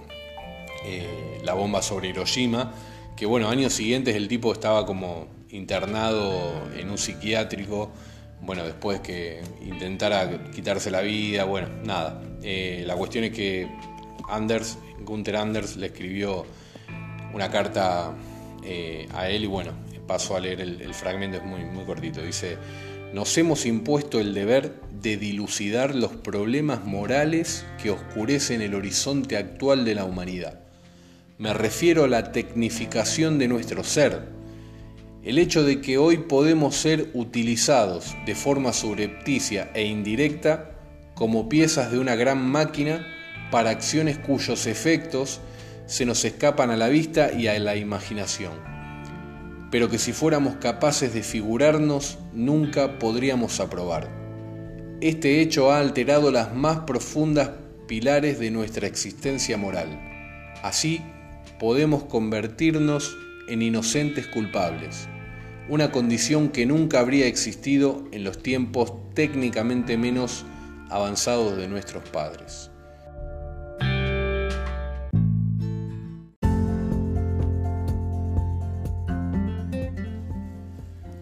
eh, 0.84 1.40
la 1.42 1.54
bomba 1.54 1.82
sobre 1.82 2.10
Hiroshima, 2.10 2.72
que 3.16 3.26
bueno, 3.26 3.48
años 3.48 3.72
siguientes 3.72 4.14
el 4.14 4.28
tipo 4.28 4.52
estaba 4.52 4.86
como 4.86 5.26
internado 5.50 6.68
en 6.76 6.88
un 6.88 6.96
psiquiátrico, 6.96 7.90
bueno, 8.42 8.62
después 8.62 9.00
que 9.00 9.42
intentara 9.60 10.50
quitarse 10.52 10.90
la 10.92 11.00
vida, 11.00 11.44
bueno, 11.44 11.68
nada. 11.82 12.22
Eh, 12.42 12.84
la 12.86 12.94
cuestión 12.94 13.24
es 13.24 13.32
que 13.32 13.68
Anders, 14.28 14.78
Gunther 15.00 15.36
Anders 15.36 15.76
le 15.76 15.86
escribió 15.86 16.46
una 17.32 17.50
carta 17.50 18.12
a 19.12 19.28
él 19.28 19.44
y 19.44 19.46
bueno, 19.46 19.72
paso 20.06 20.36
a 20.36 20.40
leer 20.40 20.60
el, 20.60 20.94
fragmento, 20.94 21.38
es 21.38 21.44
muy, 21.44 21.64
muy 21.64 21.84
cortito. 21.84 22.22
Dice, 22.22 22.56
nos 23.12 23.36
hemos 23.38 23.66
impuesto 23.66 24.20
el 24.20 24.34
deber 24.34 24.74
de 25.00 25.16
dilucidar 25.16 25.94
los 25.94 26.12
problemas 26.12 26.84
morales 26.84 27.64
que 27.82 27.90
oscurecen 27.90 28.60
el 28.60 28.74
horizonte 28.74 29.36
actual 29.36 29.84
de 29.84 29.94
la 29.94 30.04
humanidad. 30.04 30.60
Me 31.38 31.52
refiero 31.52 32.04
a 32.04 32.08
la 32.08 32.32
tecnificación 32.32 33.38
de 33.38 33.48
nuestro 33.48 33.84
ser, 33.84 34.28
el 35.22 35.38
hecho 35.38 35.62
de 35.62 35.80
que 35.80 35.96
hoy 35.96 36.18
podemos 36.18 36.76
ser 36.76 37.10
utilizados 37.14 38.14
de 38.26 38.34
forma 38.34 38.72
subrepticia 38.72 39.70
e 39.74 39.84
indirecta 39.84 40.72
como 41.14 41.48
piezas 41.48 41.92
de 41.92 41.98
una 41.98 42.14
gran 42.14 42.44
máquina 42.44 43.06
para 43.50 43.70
acciones 43.70 44.18
cuyos 44.18 44.66
efectos 44.66 45.40
se 45.86 46.04
nos 46.04 46.24
escapan 46.24 46.70
a 46.70 46.76
la 46.76 46.88
vista 46.88 47.32
y 47.32 47.46
a 47.46 47.58
la 47.58 47.76
imaginación 47.76 48.73
pero 49.74 49.90
que 49.90 49.98
si 49.98 50.12
fuéramos 50.12 50.54
capaces 50.60 51.12
de 51.14 51.24
figurarnos 51.24 52.16
nunca 52.32 53.00
podríamos 53.00 53.58
aprobar. 53.58 54.08
Este 55.00 55.40
hecho 55.40 55.72
ha 55.72 55.80
alterado 55.80 56.30
las 56.30 56.54
más 56.54 56.82
profundas 56.86 57.50
pilares 57.88 58.38
de 58.38 58.52
nuestra 58.52 58.86
existencia 58.86 59.56
moral. 59.56 59.98
Así, 60.62 61.00
podemos 61.58 62.04
convertirnos 62.04 63.16
en 63.48 63.62
inocentes 63.62 64.28
culpables, 64.28 65.08
una 65.68 65.90
condición 65.90 66.50
que 66.50 66.66
nunca 66.66 67.00
habría 67.00 67.26
existido 67.26 68.04
en 68.12 68.22
los 68.22 68.40
tiempos 68.40 68.92
técnicamente 69.14 69.98
menos 69.98 70.44
avanzados 70.88 71.56
de 71.56 71.66
nuestros 71.66 72.08
padres. 72.10 72.70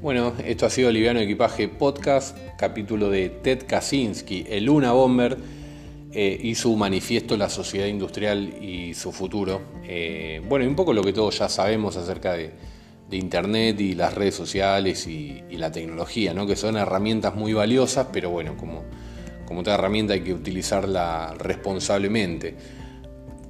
Bueno, 0.02 0.32
esto 0.44 0.66
ha 0.66 0.70
sido 0.70 0.90
Liviano 0.90 1.20
Equipaje 1.20 1.68
Podcast, 1.68 2.36
capítulo 2.58 3.08
de 3.08 3.28
Ted 3.28 3.66
Kaczynski, 3.68 4.44
el 4.48 4.64
Luna 4.64 4.90
Bomber 4.90 5.38
eh, 6.10 6.40
y 6.42 6.56
su 6.56 6.74
manifiesto 6.76 7.36
La 7.36 7.48
sociedad 7.48 7.86
industrial 7.86 8.52
y 8.60 8.94
su 8.94 9.12
futuro. 9.12 9.62
Eh, 9.84 10.42
bueno, 10.48 10.64
y 10.64 10.68
un 10.68 10.74
poco 10.74 10.92
lo 10.92 11.04
que 11.04 11.12
todos 11.12 11.38
ya 11.38 11.48
sabemos 11.48 11.96
acerca 11.96 12.32
de, 12.32 12.50
Internet 13.12 13.78
y 13.78 13.94
las 13.94 14.14
redes 14.14 14.34
sociales 14.34 15.06
y, 15.06 15.40
la 15.50 15.70
tecnología, 15.70 16.34
¿no? 16.34 16.46
que 16.46 16.56
son 16.56 16.76
herramientas 16.78 17.36
muy 17.36 17.52
valiosas, 17.52 18.08
pero 18.12 18.30
bueno, 18.30 18.56
como, 18.56 18.82
como 19.44 19.62
toda 19.62 19.76
herramienta 19.76 20.14
hay 20.14 20.22
que 20.22 20.34
utilizarla 20.34 21.34
responsablemente 21.38 22.56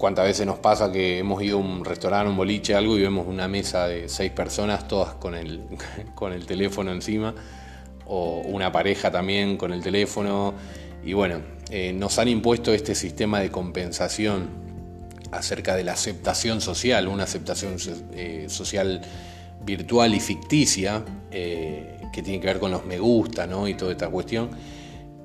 cuántas 0.03 0.25
veces 0.25 0.45
nos 0.45 0.59
pasa 0.59 0.91
que 0.91 1.21
hemos 1.21 1.41
ido 1.45 1.59
a 1.59 1.61
un 1.61 1.85
restaurante, 1.85 2.29
un 2.29 2.37
boliche, 2.37 2.75
algo 2.75 2.99
y 2.99 3.03
vemos 3.03 3.25
una 3.29 3.47
mesa 3.47 3.87
de 3.87 4.09
seis 4.09 4.33
personas, 4.33 4.89
todas 4.89 5.15
con 5.15 5.37
el, 5.37 5.63
con 6.17 6.33
el 6.33 6.45
teléfono 6.45 6.91
encima, 6.91 7.33
o 8.07 8.41
una 8.41 8.73
pareja 8.73 9.13
también 9.13 9.57
con 9.57 9.73
el 9.73 9.81
teléfono. 9.81 10.55
Y 11.05 11.13
bueno, 11.13 11.43
eh, 11.71 11.93
nos 11.93 12.19
han 12.19 12.27
impuesto 12.27 12.75
este 12.75 12.97
sistema 12.97 13.39
de 13.39 13.53
compensación 13.53 14.49
acerca 15.31 15.77
de 15.77 15.85
la 15.85 15.93
aceptación 15.93 16.61
social, 16.61 17.07
una 17.07 17.23
aceptación 17.23 17.77
eh, 18.15 18.47
social 18.49 19.03
virtual 19.65 20.15
y 20.15 20.19
ficticia, 20.19 21.05
eh, 21.31 22.01
que 22.13 22.25
tiene 22.25 22.41
que 22.41 22.49
ver 22.49 22.59
con 22.59 22.73
los 22.73 22.85
me 22.85 22.99
gusta 22.99 23.47
¿no? 23.47 23.69
y 23.69 23.75
toda 23.75 23.93
esta 23.93 24.09
cuestión 24.09 24.51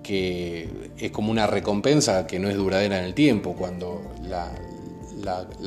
que 0.04 0.92
es 0.98 1.12
como 1.12 1.32
una 1.32 1.48
recompensa 1.48 2.28
que 2.28 2.40
no 2.40 2.50
es 2.50 2.56
duradera 2.56 3.00
en 3.00 3.06
el 3.06 3.14
tiempo, 3.14 3.56
cuando 3.56 4.02
la, 4.22 4.52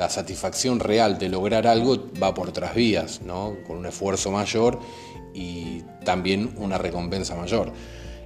satisfacción 0.08 0.80
real 0.80 1.18
de 1.18 1.28
lograr 1.28 1.66
algo 1.66 2.08
va 2.20 2.34
por 2.34 2.48
otras 2.48 2.74
vías, 2.74 3.20
¿no? 3.22 3.56
con 3.66 3.76
un 3.76 3.86
esfuerzo 3.86 4.30
mayor 4.30 4.80
y 5.34 5.82
también 6.04 6.54
una 6.56 6.78
recompensa 6.78 7.34
mayor. 7.36 7.72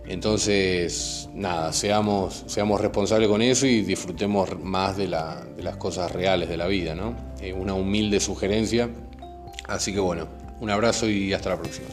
Entonces, 0.07 1.31
nada, 1.33 1.73
seamos, 1.73 2.45
seamos 2.47 2.81
responsables 2.81 3.29
con 3.29 3.41
eso 3.41 3.67
y 3.67 3.83
disfrutemos 3.83 4.61
más 4.63 4.97
de, 4.97 5.09
las 5.09 5.77
cosas 5.79 6.13
reales 6.13 6.49
de 6.49 6.59
la 6.59 6.67
vida, 6.67 6.95
¿no? 6.95 7.17
Eh, 7.41 7.55
una 7.55 7.73
humilde 7.75 8.21
sugerencia. 8.21 8.91
Así 9.67 9.95
que 9.95 10.01
bueno, 10.01 10.29
un 10.61 10.69
abrazo 10.69 11.09
y 11.09 11.33
hasta 11.33 11.51
la 11.51 11.57
próxima. 11.57 11.87